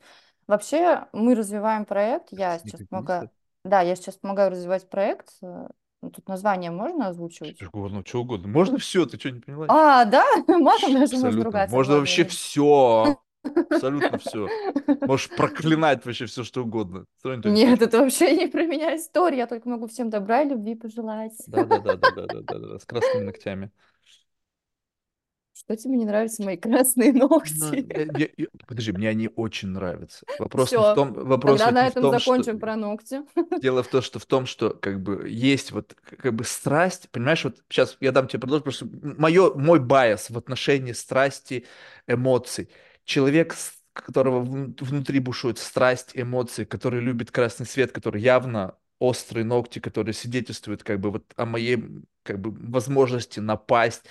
Вообще, 0.48 1.08
мы 1.12 1.36
развиваем 1.36 1.86
проект. 1.86 2.28
Я 2.32 2.60
сейчас 2.60 2.82
помогаю. 2.90 3.30
Да, 3.64 3.82
я 3.82 3.96
сейчас 3.96 4.16
помогаю 4.16 4.52
развивать 4.52 4.88
проект. 4.90 5.30
Э, 5.42 5.68
ну, 6.04 6.12
Тут 6.12 6.28
название 6.28 6.70
можно 6.70 7.08
озвучивать? 7.08 7.60
Угодно, 7.64 8.04
что 8.06 8.22
угодно. 8.22 8.48
Можно 8.48 8.78
все, 8.78 9.08
ты 9.08 9.18
что, 9.18 9.32
не 9.32 9.40
поняла? 9.40 9.66
А, 9.70 10.06
да? 10.06 10.24
Матом 10.48 10.94
даже 10.94 11.18
можно 11.18 11.44
ругаться. 11.44 11.76
Можно 11.76 11.98
вообще 11.98 12.26
все. 12.26 13.18
Абсолютно 13.44 14.18
все. 14.20 14.48
Можешь 15.02 15.30
проклинать 15.30 16.06
вообще 16.06 16.28
все, 16.28 16.44
что 16.44 16.62
угодно. 16.64 17.06
Нет, 17.24 17.82
это 17.82 18.00
вообще 18.00 18.36
не 18.36 18.48
про 18.48 18.66
меня 18.66 18.96
история. 18.96 19.40
Я 19.40 19.48
только 19.48 19.68
могу 19.68 19.88
всем 19.88 20.12
добра 20.12 20.44
и 20.44 20.50
любви 20.50 20.76
пожелать. 20.76 21.34
Да, 21.48 21.64
да, 21.64 21.80
да, 21.80 21.96
да, 21.96 22.12
да, 22.12 22.26
да, 22.28 22.42
да, 22.42 22.60
да, 22.60 22.80
с 22.80 22.86
красными 22.86 23.26
ногтями. 23.26 23.72
Что 25.66 25.76
тебе 25.78 25.98
не 25.98 26.06
нравятся 26.06 26.44
мои 26.44 26.58
красные 26.58 27.12
Ну, 27.12 27.74
ногти? 27.74 27.86
я- 28.16 28.30
я- 28.38 28.48
подожди, 28.68 28.92
мне 28.92 29.10
они 29.10 29.30
очень 29.36 29.70
нравятся. 29.70 30.26
Вопрос 30.38 30.72
в 30.76 30.94
том, 30.94 31.14
вопрос 31.14 31.62
тогда 31.62 31.72
на 31.72 31.88
этом 31.88 32.04
том, 32.04 32.20
что 32.20 32.20
закончим 32.20 32.60
про 32.60 32.76
ногти. 32.76 33.22
дело 33.62 33.84
в 33.84 33.88
том, 33.88 34.02
что 34.02 34.20
в 34.20 34.26
том, 34.26 34.46
что 34.46 34.72
как 34.72 35.02
бы 35.02 35.28
есть 35.30 35.72
вот 35.72 35.96
как 36.04 36.34
бы 36.34 36.44
страсть, 36.44 37.10
понимаешь, 37.12 37.44
вот 37.44 37.64
сейчас 37.70 37.98
я 38.00 38.12
дам 38.12 38.28
тебе 38.28 38.40
продолжить, 38.42 38.66
потому 38.66 38.76
что 38.76 39.20
мое, 39.22 39.54
мой 39.56 39.80
байс 39.80 40.30
в 40.30 40.38
отношении 40.38 40.92
страсти, 40.94 41.66
эмоций. 42.08 42.70
Человек, 43.06 43.56
которого 43.94 44.42
вну- 44.42 44.76
внутри 44.80 45.20
бушует 45.20 45.58
страсть, 45.58 46.12
эмоции, 46.14 46.66
который 46.66 47.00
любит 47.02 47.32
красный 47.32 47.66
свет, 47.66 47.92
который 47.92 48.22
явно 48.22 48.78
острые 49.00 49.44
ногти, 49.46 49.80
которые 49.80 50.14
свидетельствуют 50.14 50.84
как 50.84 51.00
бы 51.00 51.12
вот 51.12 51.32
о 51.36 51.46
моей 51.46 51.84
как 52.24 52.40
бы 52.40 52.52
возможности 52.72 53.40
напасть. 53.40 54.04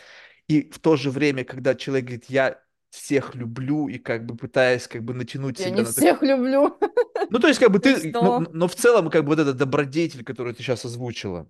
И 0.48 0.70
в 0.70 0.78
то 0.78 0.96
же 0.96 1.11
время, 1.11 1.44
когда 1.44 1.74
человек 1.74 2.04
говорит, 2.07 2.24
я 2.28 2.61
всех 2.90 3.35
люблю 3.35 3.88
и 3.88 3.98
как 3.98 4.24
бы 4.26 4.37
пытаясь 4.37 4.87
как 4.87 5.02
бы 5.02 5.14
натянуть 5.14 5.59
Я 5.59 5.66
себя 5.66 5.74
не 5.76 5.80
на 5.80 5.87
так... 5.87 5.94
всех 5.94 6.22
люблю. 6.22 6.78
Ну, 7.30 7.38
то 7.38 7.48
есть 7.48 7.59
как 7.59 7.70
бы 7.70 7.78
Ты 7.78 8.12
но, 8.12 8.40
что? 8.40 8.40
но 8.52 8.68
в 8.68 8.74
целом 8.74 9.11
как 9.11 9.22
бы 9.22 9.28
вот 9.30 9.38
этот 9.38 9.57
добродетель, 9.57 10.24
который 10.24 10.52
ты 10.54 10.62
сейчас 10.62 10.85
озвучила. 10.85 11.48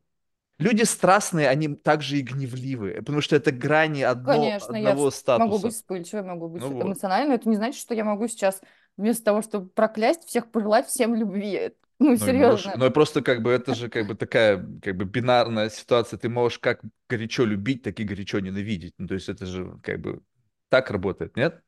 Люди 0.59 0.85
страстные, 0.85 1.49
они 1.49 1.69
также 1.75 2.19
и 2.19 2.23
гневливые, 2.23 2.99
потому 3.01 3.21
что 3.21 3.35
это 3.35 3.51
грани 3.51 4.03
одно, 4.03 4.33
Конечно, 4.33 4.77
я 4.77 4.91
одного 4.91 5.09
вс- 5.09 5.25
могу 5.37 5.59
быть 5.59 5.61
статуса. 5.63 5.69
вспыльчивой, 5.71 6.23
могу 6.23 6.49
быть 6.49 6.63
Ну 6.63 6.69
вот. 6.71 6.85
эмоциональной, 6.85 7.29
но 7.31 7.35
это 7.35 7.49
не 7.49 7.57
значит, 7.57 7.81
что 7.81 7.93
я 7.95 8.05
могу 8.05 8.29
сейчас 8.29 8.61
вместо 8.97 9.25
того, 9.25 9.43
чтобы 9.43 9.69
проклясть 9.69 10.25
всех, 10.29 10.51
пожелать 10.53 10.87
всем 10.87 11.17
любви. 11.17 11.73
Ну, 11.99 12.17
Ну 12.19 12.29
и 12.29 12.33
можешь, 12.33 12.73
серьезно. 12.73 12.75
ну 12.75 12.91
просто 12.91 13.23
как 13.23 13.43
бы 13.43 13.51
это 13.51 13.75
же 13.75 13.89
как 13.89 14.07
бы 14.07 14.15
такая 14.15 14.59
как 14.83 14.97
бы 14.97 15.05
бинарная 15.05 15.71
ситуация. 15.71 16.19
Ты 16.19 16.29
можешь 16.29 16.59
как 16.59 16.81
горячо 17.09 17.45
любить, 17.45 17.83
так 17.83 17.99
и 18.01 18.05
горячо 18.05 18.41
ненавидеть. 18.41 18.95
Ну 18.99 19.07
то 19.07 19.15
есть 19.15 19.29
это 19.29 19.47
же 19.47 19.79
как 19.83 20.01
бы 20.01 20.23
так 20.69 20.91
работает, 20.91 21.37
нет? 21.37 21.63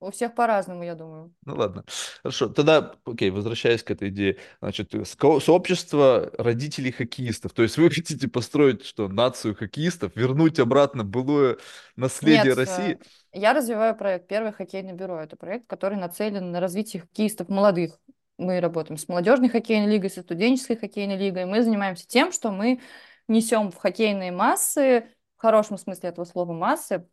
У 0.00 0.10
всех 0.10 0.34
по-разному, 0.34 0.82
я 0.84 0.94
думаю. 0.94 1.32
Ну 1.46 1.54
ладно. 1.54 1.84
Хорошо. 2.22 2.48
Тогда, 2.48 2.94
окей, 3.06 3.30
возвращаясь 3.30 3.82
к 3.82 3.90
этой 3.90 4.10
идее. 4.10 4.36
Значит, 4.60 4.92
сообщество 5.06 6.30
родителей 6.36 6.92
хоккеистов. 6.92 7.52
То 7.54 7.62
есть 7.62 7.78
вы 7.78 7.88
хотите 7.90 8.28
построить 8.28 8.84
что, 8.84 9.08
нацию 9.08 9.54
хоккеистов, 9.54 10.14
вернуть 10.14 10.58
обратно 10.58 11.04
былое 11.04 11.56
наследие 11.96 12.54
Нет, 12.54 12.58
э, 12.58 12.60
России? 12.60 12.98
я 13.32 13.52
развиваю 13.54 13.96
проект 13.96 14.28
«Первое 14.28 14.52
хоккейное 14.52 14.94
бюро». 14.94 15.20
Это 15.20 15.36
проект, 15.36 15.66
который 15.66 15.96
нацелен 15.98 16.50
на 16.52 16.60
развитие 16.60 17.02
хоккеистов 17.02 17.48
молодых. 17.48 17.98
Мы 18.38 18.60
работаем 18.60 18.98
с 18.98 19.08
молодежной 19.08 19.48
хоккейной 19.48 19.90
лигой, 19.92 20.10
со 20.10 20.22
студенческой 20.22 20.76
хоккейной 20.76 21.16
лигой. 21.16 21.44
Мы 21.44 21.62
занимаемся 21.62 22.06
тем, 22.06 22.32
что 22.32 22.50
мы 22.50 22.80
несем 23.28 23.70
в 23.70 23.76
хоккейные 23.76 24.32
массы, 24.32 25.08
в 25.36 25.40
хорошем 25.40 25.78
смысле 25.78 26.08
этого 26.10 26.24
слова 26.24 26.52
массы, 26.52 27.08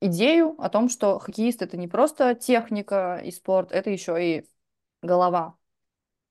идею 0.00 0.54
о 0.58 0.68
том, 0.68 0.88
что 0.88 1.18
хоккеист 1.18 1.62
это 1.62 1.76
не 1.76 1.88
просто 1.88 2.34
техника 2.34 3.20
и 3.24 3.30
спорт, 3.30 3.72
это 3.72 3.90
еще 3.90 4.16
и 4.22 4.46
голова. 5.02 5.56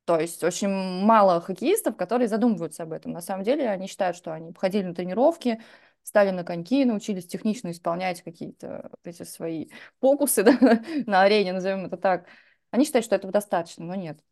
То 0.05 0.19
есть 0.19 0.43
очень 0.43 0.69
мало 0.69 1.39
хоккеистов, 1.39 1.95
которые 1.95 2.27
задумываются 2.27 2.83
об 2.83 2.93
этом. 2.93 3.11
На 3.11 3.21
самом 3.21 3.43
деле 3.43 3.69
они 3.69 3.87
считают, 3.87 4.17
что 4.17 4.33
они 4.33 4.53
ходили 4.57 4.85
на 4.85 4.95
тренировки, 4.95 5.61
стали 6.01 6.31
на 6.31 6.43
коньки, 6.43 6.83
научились 6.85 7.27
технично 7.27 7.69
исполнять 7.69 8.23
какие-то 8.23 8.91
эти 9.03 9.23
свои 9.23 9.67
фокусы 10.01 10.43
да, 10.43 10.57
на 11.05 11.21
арене, 11.21 11.53
назовем 11.53 11.85
это 11.85 11.97
так. 11.97 12.25
Они 12.71 12.85
считают, 12.85 13.05
что 13.05 13.15
этого 13.15 13.33
достаточно, 13.33 13.85
но 13.85 13.95
нет. 13.95 14.23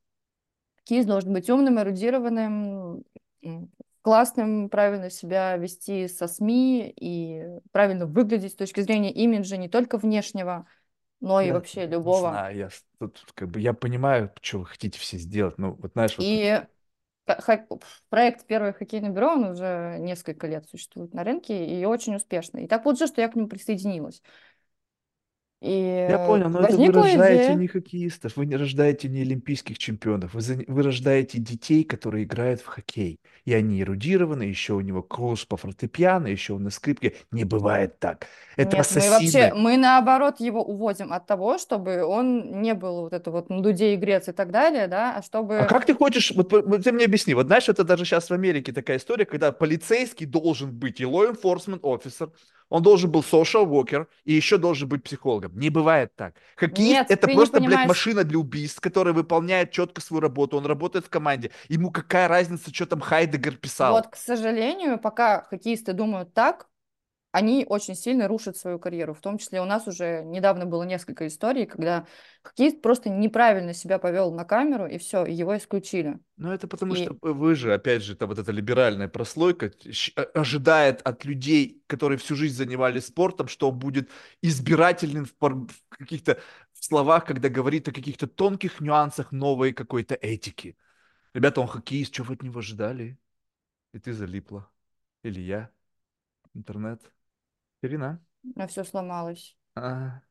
Хоккеист 0.77 1.07
должен 1.07 1.33
быть 1.33 1.49
умным, 1.49 1.79
эрудированным, 1.79 3.03
классным, 4.01 4.69
правильно 4.69 5.09
себя 5.09 5.57
вести 5.57 6.07
со 6.07 6.27
СМИ 6.27 6.93
и 6.95 7.43
правильно 7.71 8.05
выглядеть 8.05 8.53
с 8.53 8.55
точки 8.55 8.81
зрения 8.81 9.11
имиджа 9.13 9.57
не 9.57 9.69
только 9.69 9.97
внешнего, 9.97 10.65
но 11.21 11.41
и 11.41 11.47
Я 11.47 11.53
вообще 11.53 11.87
не 12.03 12.11
любого. 12.11 12.13
знаю, 12.13 12.55
я 12.57 12.69
тут 12.99 13.31
как 13.35 13.49
бы 13.49 13.59
я 13.59 13.73
понимаю, 13.73 14.31
что 14.41 14.59
вы 14.59 14.65
хотите 14.65 14.99
все 14.99 15.17
сделать. 15.17 15.57
Ну, 15.57 15.73
вот 15.73 15.91
знаешь, 15.93 16.17
вот 16.17 16.27
И 16.27 16.61
х- 17.27 17.41
хо- 17.67 17.79
проект 18.09 18.45
«Первое 18.47 18.73
хоккейное 18.73 19.11
бюро», 19.11 19.33
он 19.33 19.45
уже 19.45 19.97
несколько 19.99 20.47
лет 20.47 20.67
существует 20.69 21.13
на 21.13 21.23
рынке 21.23 21.65
и 21.67 21.85
очень 21.85 22.15
успешный. 22.15 22.65
И 22.65 22.67
так 22.67 22.83
получилось, 22.83 23.11
что 23.11 23.21
я 23.21 23.29
к 23.29 23.35
нему 23.35 23.47
присоединилась. 23.47 24.21
И 25.59 25.69
Я 26.07 26.19
э, 26.19 26.27
понял, 26.27 26.49
но 26.49 26.59
это 26.59 26.77
вы 26.77 26.91
возникла 26.91 27.01
рождаете 27.01 27.43
идея, 27.45 27.55
не 27.55 27.67
хоккеистов, 27.67 28.37
вы 28.37 28.45
не 28.45 28.55
рождаете 28.55 29.09
не 29.09 29.21
олимпийских 29.21 29.77
чемпионов, 29.79 30.33
вы, 30.33 30.41
за- 30.41 30.63
вы 30.67 30.83
рождаете 30.83 31.39
детей, 31.39 31.83
которые 31.83 32.23
играют 32.25 32.61
в 32.61 32.67
хоккей. 32.67 33.19
И 33.45 33.53
они 33.53 33.81
эрудированы, 33.81 34.43
еще 34.43 34.73
у 34.73 34.81
него 34.81 35.01
курс 35.01 35.45
по 35.45 35.57
фортепиано, 35.57 36.27
еще 36.27 36.53
он 36.53 36.63
на 36.63 36.69
скрипке. 36.69 37.15
Не 37.31 37.43
бывает 37.43 37.99
так. 37.99 38.27
Это 38.55 38.77
нет, 38.77 38.87
мы 38.91 39.09
вообще, 39.09 39.49
ассасины. 39.49 39.55
мы 39.55 39.77
наоборот 39.77 40.39
его 40.39 40.63
уводим 40.63 41.11
от 41.11 41.25
того, 41.25 41.57
чтобы 41.57 42.03
он 42.03 42.61
не 42.61 42.73
был 42.73 43.01
вот 43.01 43.13
это 43.13 43.31
вот 43.31 43.49
на 43.49 43.61
дуде 43.61 43.93
и 43.93 43.97
грец 43.97 44.27
и 44.27 44.31
так 44.31 44.51
далее, 44.51 44.87
да, 44.87 45.15
а 45.17 45.21
А 45.57 45.67
чтобы 45.67 45.67
как 45.67 45.85
ты 45.85 45.93
хочешь, 45.95 46.31
вот, 46.35 46.49
по- 46.49 46.61
вот 46.61 46.83
ты 46.83 46.91
мне 46.91 47.05
объясни, 47.05 47.33
вот 47.33 47.47
знаешь, 47.47 47.67
это 47.69 47.83
даже 47.83 48.05
сейчас 48.05 48.29
в 48.29 48.33
Америке 48.33 48.71
такая 48.73 48.97
история, 48.97 49.25
когда 49.25 49.51
полицейский 49.51 50.25
должен 50.25 50.71
быть 50.71 50.99
и 51.01 51.03
law 51.03 51.31
enforcement 51.31 51.81
officer, 51.81 52.31
он 52.69 52.83
должен 52.83 53.11
был 53.11 53.21
social 53.21 53.65
worker 53.65 54.07
и 54.25 54.33
еще 54.33 54.57
должен 54.57 54.89
быть 54.89 55.03
психологом. 55.03 55.57
Не 55.57 55.69
бывает 55.69 56.15
так. 56.15 56.35
Хоккеист 56.55 56.91
нет, 56.91 57.11
это 57.11 57.27
просто, 57.27 57.59
блядь, 57.59 57.87
машина 57.87 58.23
для 58.23 58.39
убийств, 58.39 58.79
которая 58.81 59.13
выполняет 59.13 59.71
четко 59.71 60.01
свою 60.01 60.21
работу, 60.21 60.57
он 60.57 60.65
работает 60.65 61.05
в 61.05 61.09
команде. 61.09 61.51
Ему 61.69 61.91
какая 61.91 62.27
разница, 62.27 62.73
что 62.73 62.85
там 62.85 62.99
Хайдегер 62.99 63.53
вот, 63.53 63.61
писал? 63.61 64.03
к 64.03 64.15
сожалению, 64.15 64.99
пока 64.99 65.43
хоккеисты 65.43 65.93
думают 65.93 66.33
так, 66.33 66.67
они 67.37 67.65
очень 67.69 67.93
сильно 67.93 68.27
рушат 68.27 68.57
свою 68.57 68.79
карьеру. 68.79 69.13
В 69.13 69.21
том 69.21 69.37
числе 69.37 69.61
у 69.61 69.65
нас 69.65 69.87
уже 69.87 70.23
недавно 70.25 70.65
было 70.65 70.81
несколько 70.81 71.27
историй, 71.27 71.67
когда 71.67 72.07
хоккеист 72.41 72.81
просто 72.81 73.09
неправильно 73.11 73.73
себя 73.75 73.99
повел 73.99 74.33
на 74.33 74.43
камеру, 74.43 74.87
и 74.87 74.97
все, 74.97 75.23
его 75.23 75.55
исключили. 75.55 76.19
Ну, 76.37 76.51
это 76.51 76.67
потому 76.67 76.95
И 76.95 77.03
что 77.03 77.15
вы 77.21 77.53
же, 77.53 77.75
опять 77.75 78.01
же, 78.01 78.13
это 78.13 78.25
вот 78.25 78.39
эта 78.39 78.51
либеральная 78.51 79.07
прослойка 79.07 79.71
а- 80.15 80.21
ожидает 80.33 81.01
от 81.03 81.25
людей, 81.25 81.83
которые 81.85 82.17
всю 82.17 82.35
жизнь 82.35 82.55
занимались 82.55 83.05
спортом, 83.05 83.47
что 83.47 83.69
он 83.69 83.77
будет 83.77 84.09
избирательным 84.41 85.25
в, 85.25 85.33
в 85.39 85.67
каких-то 85.89 86.39
словах, 86.73 87.25
когда 87.25 87.49
говорит 87.49 87.87
о 87.87 87.91
каких-то 87.91 88.25
тонких 88.25 88.81
нюансах 88.81 89.31
новой 89.31 89.73
какой-то 89.73 90.15
этики. 90.15 90.75
Ребята, 91.35 91.61
он 91.61 91.67
хоккеист, 91.67 92.15
что 92.15 92.23
вы 92.23 92.33
от 92.33 92.41
него 92.41 92.59
ожидали? 92.59 93.19
И 93.93 93.99
ты 93.99 94.11
залипла. 94.13 94.67
Или 95.21 95.41
я. 95.41 95.69
Интернет. 96.55 97.01
Ирина, 97.81 98.21
все 98.67 98.83
сломалось. 98.83 99.55
а, 99.75 100.21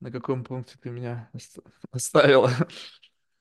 на 0.00 0.10
каком 0.10 0.44
пункте 0.44 0.76
ты 0.80 0.90
меня 0.90 1.28
ост- 1.32 1.58
оставила? 1.92 2.50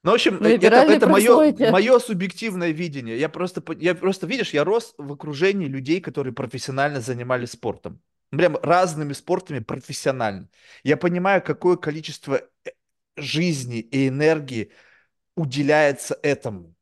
Ну, 0.01 0.11
в 0.11 0.13
общем, 0.13 0.41
э, 0.41 0.55
это, 0.55 0.67
это 0.67 1.07
мое, 1.09 1.53
мое 1.71 1.99
субъективное 1.99 2.71
видение. 2.71 3.19
Я 3.19 3.27
просто, 3.27 3.61
я 3.79 3.93
просто, 3.95 4.27
видишь, 4.27 4.53
я 4.53 4.63
рос 4.63 4.95
в 4.97 5.11
окружении 5.11 5.67
людей, 5.67 5.99
которые 5.99 6.31
профессионально 6.31 7.01
занимались 7.01 7.51
спортом. 7.51 8.01
Прям 8.29 8.55
разными 8.63 9.11
спортами 9.11 9.59
профессионально. 9.59 10.47
Я 10.83 10.95
понимаю, 10.95 11.41
какое 11.43 11.75
количество 11.75 12.35
э, 12.63 12.69
жизни 13.17 13.79
и 13.79 14.07
энергии 14.07 14.71
уделяется 15.35 16.17
этому. 16.23 16.75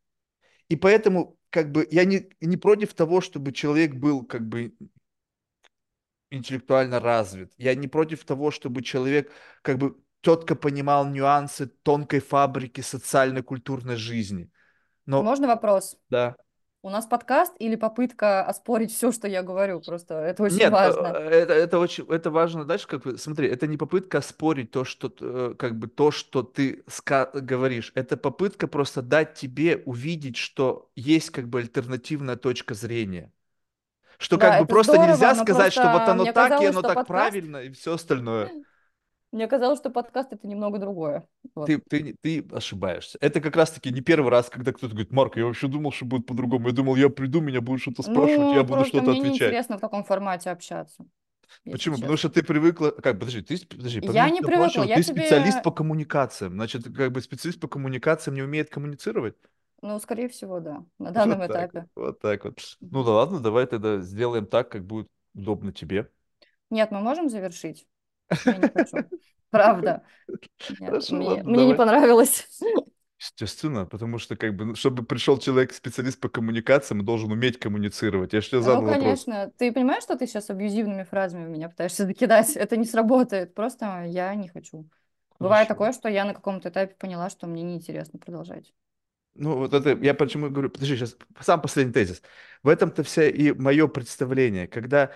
И 0.70 0.76
поэтому, 0.76 1.40
как 1.50 1.72
бы, 1.72 1.88
я 1.92 2.06
не, 2.06 2.30
не 2.42 2.58
против 2.58 2.94
того, 2.94 3.22
чтобы 3.22 3.52
человек 3.52 3.96
был, 3.96 4.26
как 4.26 4.48
бы, 4.48 4.76
интеллектуально 6.30 7.00
развит. 7.00 7.54
Я 7.58 7.76
не 7.76 7.88
против 7.88 8.24
того, 8.26 8.52
чтобы 8.52 8.82
человек 8.82 9.32
как 9.62 9.78
бы 9.78 9.98
четко 10.22 10.56
понимал 10.56 11.08
нюансы 11.08 11.68
тонкой 11.68 12.20
фабрики 12.20 12.82
социальной 12.82 13.44
культурной 13.44 13.96
жизни. 13.96 14.50
Но 15.06 15.24
Можно 15.24 15.48
вопрос? 15.48 15.98
да. 16.10 16.36
У 16.84 16.90
нас 16.90 17.06
подкаст 17.06 17.54
или 17.60 17.76
попытка 17.76 18.46
оспорить 18.46 18.92
все, 18.94 19.12
что 19.12 19.28
я 19.28 19.42
говорю? 19.44 19.82
Просто 19.82 20.14
это 20.16 20.44
очень 20.44 20.58
Нет, 20.58 20.70
э, 20.70 20.72
важно. 20.72 21.08
это, 21.08 21.54
это 21.54 21.80
очень 21.80 22.06
это 22.10 22.32
важно 22.32 22.66
дальше, 22.66 22.88
как 22.88 23.04
бы, 23.04 23.18
смотри, 23.18 23.48
это 23.48 23.68
не 23.68 23.78
попытка 23.78 24.22
спорить 24.22 24.72
то, 24.72 24.86
что 24.86 25.12
э, 25.20 25.56
как 25.58 25.78
бы 25.78 25.88
то, 25.88 26.12
что 26.12 26.44
ты 26.44 26.84
ска- 26.88 27.30
говоришь, 27.42 27.92
это 27.96 28.16
попытка 28.16 28.68
просто 28.68 29.02
дать 29.02 29.34
тебе 29.34 29.82
увидеть, 29.86 30.38
что 30.38 30.90
есть 30.96 31.32
как 31.32 31.50
бы 31.50 31.60
альтернативная 31.60 32.38
точка 32.38 32.74
зрения. 32.74 33.34
Что 34.18 34.38
как 34.38 34.52
Да, 34.52 34.60
бы 34.60 34.66
это 34.66 34.74
просто 34.74 34.94
здорово, 34.94 35.12
нельзя 35.12 35.36
сказать, 35.36 35.74
что 35.74 35.90
вот 35.90 35.92
просто 35.92 36.12
оно 36.12 36.24
мне 36.24 36.34
так, 36.34 36.62
и 36.62 36.66
оно 36.66 36.82
так 36.82 36.96
подкаст, 36.96 37.08
правильно, 37.08 37.58
и 37.58 37.72
все 37.72 37.94
остальное. 37.94 38.52
мне 39.32 39.48
казалось, 39.48 39.80
что 39.80 39.90
подкаст 39.90 40.34
это 40.34 40.48
немного 40.48 40.80
другое. 40.80 41.28
Вот. 41.54 41.68
Ты, 41.68 41.80
ты, 41.80 42.16
ты 42.22 42.46
ошибаешься. 42.52 43.18
Это 43.22 43.42
как 43.42 43.56
раз-таки 43.56 43.92
не 43.92 44.02
первый 44.02 44.32
раз, 44.32 44.50
когда 44.50 44.72
кто-то 44.72 44.94
говорит, 44.94 45.12
Марк, 45.12 45.38
я 45.38 45.46
вообще 45.46 45.68
думал, 45.68 45.92
что 45.92 46.06
будет 46.06 46.26
по-другому. 46.26 46.68
Я 46.70 46.74
думал, 46.74 46.96
я 46.96 47.10
приду, 47.10 47.42
меня 47.42 47.62
будут 47.62 47.82
что-то 47.82 48.04
спрашивать, 48.04 48.52
я 48.54 48.64
Ну, 48.64 48.64
буду 48.64 48.86
просто 48.86 48.98
что-то 48.98 49.12
мне 49.12 49.20
отвечать. 49.20 49.40
неинтересно 49.52 49.78
в 49.78 49.82
таком 49.82 50.04
формате 50.04 50.50
общаться, 50.50 51.06
Почему? 51.70 51.96
Потому 51.98 52.18
что 52.18 52.30
ты 52.30 52.44
привыкла... 52.44 52.92
Как, 52.92 53.20
подожди, 53.20 53.42
ты, 53.42 53.58
подожди, 53.66 54.02
Я 54.02 54.30
не 54.30 54.42
привыкла, 54.42 54.58
прочего, 54.64 54.84
я 54.84 54.96
ты 54.96 55.04
специалист 55.04 55.58
тебе, 55.58 55.64
по 55.64 55.72
коммуникациям. 55.72 56.54
Значит, 56.54 56.84
как 56.96 57.12
бы 57.12 57.22
специалист 57.22 57.60
по 57.60 57.68
коммуникациям 57.68 58.36
не 58.36 58.42
умеет 58.42 58.70
коммуницировать? 58.70 59.36
Ну, 59.82 60.00
скорее 60.00 60.30
всего, 60.30 60.60
да, 60.60 60.86
на 61.00 61.12
данном 61.12 61.46
так 61.48 61.74
вот, 61.74 61.74
этапе. 61.74 61.88
вот 61.96 62.20
так 62.20 62.46
вот. 62.46 62.60
Ну 62.82 63.04
да 63.04 63.12
ладно, 63.12 63.40
давай 63.40 63.68
тогда 63.68 64.00
сделаем 64.02 64.46
так, 64.46 64.70
как 64.72 64.86
будет 64.86 65.08
удобно 65.34 65.72
тебе. 65.72 66.10
Нет, 66.70 66.92
мы 66.92 67.00
можем 67.00 67.30
завершить? 67.30 67.88
Я 68.46 68.58
не 68.58 68.70
хочу. 68.70 69.10
Правда. 69.50 70.04
Нет, 70.70 70.90
Хорошо, 70.90 71.16
мне, 71.16 71.28
ладно, 71.30 71.52
мне 71.52 71.66
не 71.66 71.74
понравилось. 71.76 72.48
Естественно, 73.20 73.86
потому 73.86 74.20
что, 74.20 74.36
как 74.36 74.56
бы, 74.56 74.66
ну, 74.66 74.76
чтобы 74.76 75.04
пришел 75.04 75.38
человек, 75.40 75.74
специалист 75.74 76.20
по 76.20 76.30
коммуникациям, 76.30 77.04
должен 77.04 77.32
уметь 77.32 77.60
коммуницировать. 77.60 78.34
Я 78.34 78.42
же 78.42 78.50
тебе 78.50 78.60
Ну, 78.60 78.64
задал 78.64 78.82
вопрос. 78.84 79.02
конечно. 79.02 79.52
Ты 79.58 79.72
понимаешь, 79.72 80.04
что 80.04 80.18
ты 80.18 80.26
сейчас 80.28 80.50
абьюзивными 80.50 81.04
фразами 81.04 81.46
в 81.46 81.50
меня 81.50 81.70
пытаешься 81.70 82.06
закидать? 82.06 82.56
Это 82.56 82.76
не 82.78 82.86
сработает. 82.86 83.54
Просто 83.54 84.04
я 84.06 84.34
не 84.36 84.48
хочу. 84.48 84.90
Бывает 85.40 85.68
Хорошо. 85.68 85.74
такое, 85.76 85.92
что 85.94 86.10
я 86.10 86.26
на 86.26 86.34
каком-то 86.34 86.70
этапе 86.70 86.96
поняла, 86.96 87.30
что 87.30 87.46
мне 87.48 87.62
неинтересно 87.64 88.20
продолжать. 88.20 88.74
Ну, 89.38 89.58
вот 89.58 89.74
это, 89.74 89.92
я 89.92 90.14
почему 90.14 90.50
говорю, 90.50 90.70
подожди, 90.70 90.96
сейчас, 90.96 91.16
сам 91.40 91.62
последний 91.62 91.94
тезис. 91.94 92.22
В 92.64 92.70
этом-то 92.70 93.04
вся 93.04 93.28
и 93.28 93.52
мое 93.52 93.88
представление, 93.88 94.68
когда 94.68 95.12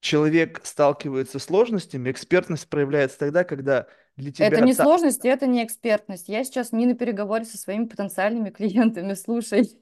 человек 0.00 0.60
сталкивается 0.64 1.38
с 1.38 1.44
сложностями, 1.44 2.10
экспертность 2.10 2.68
проявляется 2.68 3.18
тогда, 3.18 3.44
когда 3.44 3.86
для 4.16 4.30
Это 4.30 4.56
тебя 4.56 4.60
не 4.60 4.74
та... 4.74 4.84
сложность, 4.84 5.24
это 5.24 5.46
не 5.46 5.64
экспертность. 5.64 6.28
Я 6.28 6.44
сейчас 6.44 6.72
не 6.72 6.86
на 6.86 6.94
переговоре 6.94 7.44
со 7.44 7.58
своими 7.58 7.84
потенциальными 7.84 8.50
клиентами, 8.50 9.14
слушай. 9.14 9.78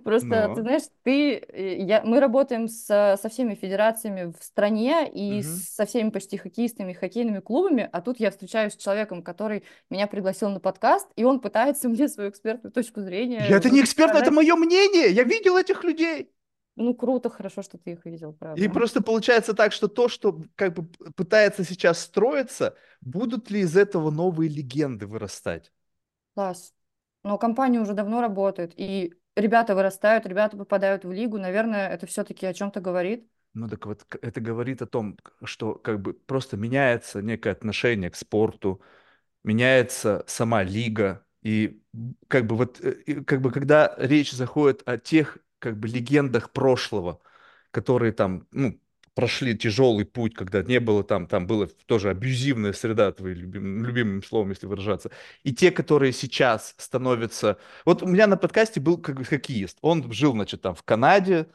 Просто, 0.00 0.48
ты 0.54 0.60
Но... 0.60 0.62
знаешь, 0.62 0.82
ты, 1.02 1.34
э, 1.36 1.82
я, 1.82 2.02
мы 2.04 2.20
работаем 2.20 2.68
со, 2.68 3.18
со 3.20 3.28
всеми 3.28 3.54
федерациями 3.54 4.32
в 4.32 4.42
стране 4.42 5.10
и 5.12 5.40
Мгм. 5.40 5.42
со 5.42 5.86
всеми 5.86 6.10
почти 6.10 6.36
хоккеистами, 6.36 6.92
хоккейными 6.92 7.40
клубами, 7.40 7.88
а 7.92 8.00
тут 8.00 8.18
я 8.20 8.30
встречаюсь 8.30 8.72
с 8.74 8.76
человеком, 8.76 9.22
который 9.22 9.64
меня 9.90 10.06
пригласил 10.06 10.50
на 10.50 10.60
подкаст, 10.60 11.08
и 11.16 11.24
он 11.24 11.40
пытается 11.40 11.88
мне 11.88 12.08
свою 12.08 12.30
экспертную 12.30 12.72
точку 12.72 13.00
Я 13.00 13.06
зрения 13.06 13.40
это 13.56 13.70
не 13.70 13.80
эксперт, 13.80 14.14
это 14.14 14.30
мое 14.30 14.54
мнение. 14.56 15.10
Я 15.10 15.24
видел 15.24 15.56
этих 15.56 15.84
людей. 15.84 16.30
Ну, 16.76 16.94
круто, 16.94 17.28
хорошо, 17.28 17.62
что 17.62 17.76
ты 17.76 17.92
их 17.92 18.04
видел, 18.06 18.30
И 18.30 18.34
правда. 18.38 18.70
просто 18.70 19.02
получается 19.02 19.52
так, 19.52 19.72
что 19.72 19.88
то, 19.88 20.08
что 20.08 20.40
как 20.56 20.74
бы 20.74 20.84
пытается 21.14 21.64
сейчас 21.64 22.00
строиться, 22.00 22.76
будут 23.02 23.50
ли 23.50 23.60
из 23.60 23.76
этого 23.76 24.10
новые 24.10 24.48
легенды 24.48 25.06
вырастать? 25.06 25.70
Класс. 26.34 26.74
Но 27.24 27.38
компания 27.38 27.80
уже 27.80 27.92
давно 27.94 28.20
работает, 28.20 28.72
и 28.76 29.14
ребята 29.36 29.74
вырастают, 29.74 30.26
ребята 30.26 30.56
попадают 30.56 31.04
в 31.04 31.12
лигу. 31.12 31.38
Наверное, 31.38 31.88
это 31.88 32.06
все-таки 32.06 32.46
о 32.46 32.54
чем-то 32.54 32.80
говорит. 32.80 33.28
Ну 33.54 33.68
так 33.68 33.84
вот, 33.86 34.04
это 34.22 34.40
говорит 34.40 34.80
о 34.82 34.86
том, 34.86 35.18
что 35.44 35.74
как 35.74 36.00
бы 36.00 36.14
просто 36.14 36.56
меняется 36.56 37.20
некое 37.20 37.50
отношение 37.50 38.10
к 38.10 38.16
спорту, 38.16 38.80
меняется 39.44 40.24
сама 40.26 40.62
лига. 40.62 41.24
И 41.42 41.82
как 42.28 42.46
бы 42.46 42.56
вот, 42.56 42.80
э, 42.80 43.22
как 43.24 43.40
бы 43.42 43.50
когда 43.50 43.94
речь 43.98 44.32
заходит 44.32 44.82
о 44.86 44.96
тех 44.98 45.38
как 45.58 45.78
бы 45.78 45.88
легендах 45.88 46.50
прошлого, 46.52 47.20
которые 47.70 48.12
там, 48.12 48.46
ну, 48.52 48.80
прошли 49.14 49.56
тяжелый 49.56 50.04
путь, 50.04 50.34
когда 50.34 50.62
не 50.62 50.80
было 50.80 51.04
там, 51.04 51.26
там 51.26 51.46
было 51.46 51.66
тоже 51.86 52.10
абьюзивная 52.10 52.72
среда, 52.72 53.12
твоим 53.12 53.36
любим- 53.36 53.84
любимым 53.84 54.22
словом, 54.22 54.50
если 54.50 54.66
выражаться, 54.66 55.10
и 55.42 55.54
те, 55.54 55.70
которые 55.70 56.12
сейчас 56.12 56.74
становятся... 56.78 57.58
Вот 57.84 58.02
у 58.02 58.06
меня 58.06 58.26
на 58.26 58.36
подкасте 58.36 58.80
был 58.80 58.98
как 58.98 59.26
хоккеист, 59.26 59.78
он 59.82 60.10
жил, 60.12 60.32
значит, 60.32 60.62
там 60.62 60.74
в 60.74 60.82
Канаде, 60.82 61.48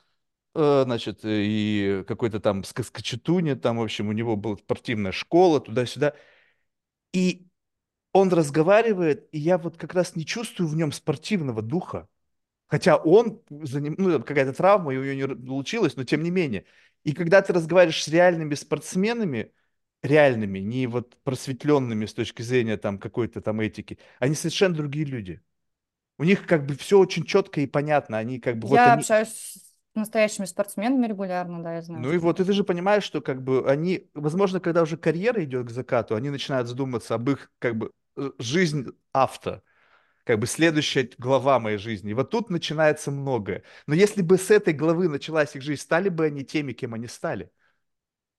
э, 0.56 0.84
значит, 0.86 1.22
и 1.24 2.04
какой-то 2.08 2.40
там 2.40 2.62
ска- 2.62 2.84
скачетуне, 2.84 3.56
там, 3.56 3.80
в 3.80 3.84
общем, 3.84 4.10
у 4.10 4.14
него 4.14 4.36
была 4.36 4.58
спортивная 4.58 5.12
школа, 5.12 5.60
туда-сюда, 5.62 6.14
и 7.14 7.48
он 8.14 8.30
разговаривает, 8.30 9.28
и 9.32 9.40
я 9.40 9.58
вот 9.58 9.78
как 9.78 9.94
раз 9.94 10.16
не 10.16 10.26
чувствую 10.26 10.70
в 10.70 10.76
нем 10.76 10.92
спортивного 10.92 11.62
духа. 11.62 12.08
Хотя 12.68 12.98
он, 12.98 13.42
за 13.50 13.80
ним, 13.80 13.96
ну, 13.98 14.22
какая-то 14.22 14.54
травма, 14.54 14.94
и 14.94 14.98
у 14.98 15.04
него 15.04 15.34
не 15.34 15.46
получилось, 15.46 15.96
но 15.96 16.04
тем 16.04 16.24
не 16.24 16.32
менее. 16.32 16.66
И 17.04 17.14
когда 17.14 17.42
ты 17.42 17.54
разговариваешь 17.54 18.04
с 18.04 18.08
реальными 18.08 18.56
спортсменами, 18.56 19.54
реальными, 20.04 20.60
не 20.60 20.88
вот 20.88 21.16
просветленными 21.24 22.06
с 22.06 22.14
точки 22.14 22.42
зрения 22.42 22.78
там 22.78 23.00
какой-то 23.00 23.42
там 23.42 23.62
этики, 23.62 23.98
они 24.20 24.36
совершенно 24.36 24.76
другие 24.76 25.06
люди. 25.06 25.42
У 26.20 26.24
них 26.24 26.46
как 26.46 26.66
бы 26.66 26.76
все 26.76 27.00
очень 27.00 27.24
четко 27.24 27.62
и 27.62 27.68
понятно. 27.68 28.18
Они 28.18 28.40
как 28.40 28.58
бы 28.58 28.68
вот 28.68 28.76
Я 28.76 28.94
они... 28.94 29.02
общаюсь 29.02 29.30
с 29.30 29.96
настоящими 29.96 30.46
спортсменами 30.46 31.08
регулярно, 31.08 31.64
да, 31.64 31.76
я 31.76 31.82
знаю, 31.82 32.04
Ну 32.04 32.12
и 32.12 32.18
вот, 32.18 32.40
и 32.40 32.44
ты 32.44 32.54
же 32.54 32.64
понимаешь, 32.64 33.04
что 33.04 33.22
как 33.22 33.42
бы 33.42 33.70
они, 33.70 34.10
возможно, 34.14 34.60
когда 34.60 34.82
уже 34.82 34.98
карьера 34.98 35.44
идет 35.44 35.68
к 35.68 35.70
закату, 35.72 36.16
они 36.16 36.30
начинают 36.30 36.68
задумываться 36.68 37.16
об 37.16 37.30
их 37.30 37.52
как 37.60 37.78
бы 37.78 37.92
э, 38.16 38.32
жизнь 38.40 38.88
авто. 39.12 39.62
Как 40.28 40.40
бы 40.40 40.46
следующая 40.46 41.10
глава 41.18 41.58
моей 41.58 41.78
жизни. 41.78 42.12
И 42.12 42.14
вот 42.14 42.32
тут 42.32 42.50
начинается 42.50 43.12
многое. 43.12 43.64
Но 43.88 43.96
если 43.96 44.22
бы 44.22 44.38
с 44.38 44.52
этой 44.52 44.74
главы 44.74 45.08
началась 45.08 45.56
их 45.56 45.62
жизнь, 45.62 45.82
стали 45.82 46.10
бы 46.10 46.26
они 46.26 46.44
теми, 46.44 46.74
кем 46.74 46.94
они 46.94 47.08
стали? 47.08 47.50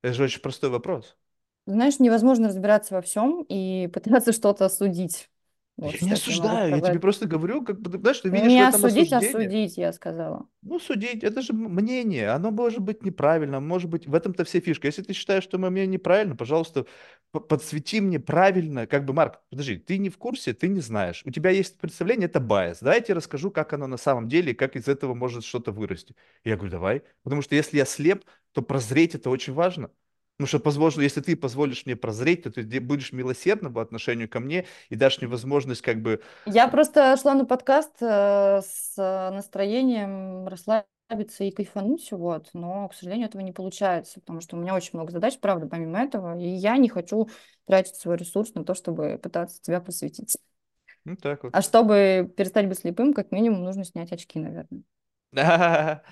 Это 0.03 0.13
же 0.13 0.25
очень 0.25 0.43
простой 0.43 0.69
вопрос. 0.69 1.17
Знаешь, 1.65 1.99
невозможно 1.99 2.49
разбираться 2.49 2.95
во 2.95 3.01
всем 3.01 3.43
и 3.49 3.89
пытаться 3.89 4.33
что-то 4.35 4.69
судить. 4.69 5.31
Я 5.81 5.87
Вот 5.87 5.93
не 5.93 5.99
что 5.99 6.09
я 6.09 6.15
могу 6.15 6.15
осуждаю, 6.15 6.71
я 6.75 6.81
тебе 6.81 7.01
просто 7.01 7.27
говорю, 7.27 7.65
как 7.65 7.81
бы, 7.81 7.99
знаешь, 7.99 8.19
ты 8.21 8.29
видишь 8.31 8.53
Не 8.53 8.61
осудить, 8.67 9.13
а 9.13 9.23
судить, 9.23 9.77
я 9.77 9.93
сказала. 9.93 10.49
Ну, 10.63 10.81
судить, 10.81 11.23
это 11.23 11.41
же 11.41 11.53
мнение, 11.53 12.31
оно 12.31 12.51
может 12.51 12.81
быть 12.81 13.05
неправильно, 13.05 13.61
может 13.61 13.89
быть, 13.89 14.07
в 14.07 14.15
этом-то 14.15 14.45
вся 14.45 14.61
фишка. 14.61 14.89
Если 14.89 15.03
ты 15.03 15.13
считаешь, 15.13 15.45
что 15.45 15.57
мое 15.57 15.71
мнение 15.71 15.95
неправильно, 15.95 16.35
пожалуйста, 16.35 16.85
подсвети 17.31 18.01
мне 18.01 18.19
правильно, 18.19 18.89
как 18.89 19.05
бы, 19.05 19.13
Марк, 19.15 19.41
подожди, 19.51 19.77
ты 19.77 19.99
не 19.99 20.11
в 20.11 20.19
курсе, 20.19 20.55
ты 20.55 20.67
не 20.67 20.81
знаешь, 20.81 21.23
у 21.25 21.31
тебя 21.31 21.51
есть 21.51 21.79
представление, 21.79 22.27
это 22.27 22.41
bias, 22.41 22.81
давай 22.81 22.97
я 22.99 23.03
тебе 23.03 23.15
расскажу, 23.15 23.53
как 23.53 23.73
оно 23.73 23.87
на 23.87 23.97
самом 23.99 24.29
деле, 24.29 24.53
как 24.55 24.75
из 24.75 24.89
этого 24.89 25.15
может 25.15 25.45
что-то 25.45 25.71
вырасти. 25.71 26.17
Я 26.45 26.57
говорю, 26.57 26.73
давай, 26.73 27.03
потому 27.23 27.41
что 27.43 27.55
если 27.55 27.77
я 27.77 27.85
слеп, 27.85 28.25
то 28.53 28.63
прозреть 28.63 29.15
это 29.15 29.31
очень 29.31 29.53
важно. 29.53 29.91
Потому 30.39 30.49
что, 30.49 30.61
позволь, 30.61 30.93
если 31.03 31.21
ты 31.21 31.37
позволишь 31.37 31.85
мне 31.85 31.97
прозреть, 31.97 32.45
то 32.45 32.51
ты 32.53 32.63
де- 32.63 32.79
будешь 32.81 33.13
милосердным 33.13 33.75
по 33.75 33.83
отношению 33.83 34.29
ко 34.29 34.39
мне 34.41 34.67
и 34.89 34.95
дашь 34.95 35.19
мне 35.21 35.27
возможность 35.29 35.83
как 35.83 36.01
бы 36.01 36.23
Я 36.47 36.69
просто 36.69 37.17
шла 37.19 37.35
на 37.35 37.45
подкаст 37.45 37.97
э, 38.01 38.63
с 38.63 38.95
э, 38.97 39.31
настроением 39.31 40.47
расслабиться 40.49 41.45
и 41.45 41.51
кайфануть, 41.51 42.11
вот, 42.13 42.49
но, 42.55 42.89
к 42.89 42.95
сожалению, 42.95 43.29
этого 43.29 43.43
не 43.43 43.53
получается, 43.53 44.21
потому 44.21 44.41
что 44.41 44.57
у 44.57 44.61
меня 44.61 44.75
очень 44.75 44.91
много 44.95 45.13
задач, 45.13 45.39
правда, 45.41 45.67
помимо 45.67 46.01
этого, 46.01 46.39
и 46.39 46.47
я 46.49 46.79
не 46.79 46.89
хочу 46.89 47.29
тратить 47.67 47.97
свой 47.97 48.17
ресурс 48.17 48.55
на 48.55 48.65
то, 48.65 48.75
чтобы 48.75 49.19
пытаться 49.23 49.61
тебя 49.61 49.81
просветить. 49.81 50.39
ну 51.05 51.17
так 51.17 51.43
вот. 51.45 51.55
А 51.55 51.61
чтобы 51.63 52.33
перестать 52.37 52.69
быть 52.69 52.79
слепым, 52.79 53.13
как 53.15 53.33
минимум, 53.33 53.63
нужно 53.65 53.85
снять 53.85 54.13
очки, 54.13 54.39
наверное. 54.39 54.83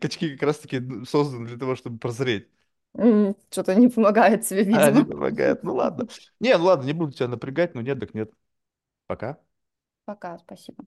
Качки 0.00 0.34
как 0.36 0.42
раз-таки 0.42 0.78
ну, 0.80 1.04
созданы 1.04 1.46
для 1.48 1.58
того, 1.58 1.76
чтобы 1.76 1.98
прозреть. 1.98 2.48
Что-то 3.50 3.74
не 3.74 3.88
помогает 3.88 4.44
себе, 4.46 4.62
А, 4.70 4.90
не 4.90 5.02
видимо. 5.02 5.04
помогает. 5.04 5.62
Ну 5.62 5.74
ладно. 5.74 6.08
Не, 6.40 6.56
ну 6.58 6.64
ладно, 6.64 6.86
не 6.86 6.92
буду 6.92 7.12
тебя 7.12 7.28
напрягать, 7.28 7.74
но 7.74 7.80
нет, 7.80 8.00
так 8.00 8.14
нет. 8.14 8.32
Пока. 9.08 9.38
Пока, 10.06 10.38
спасибо. 10.38 10.84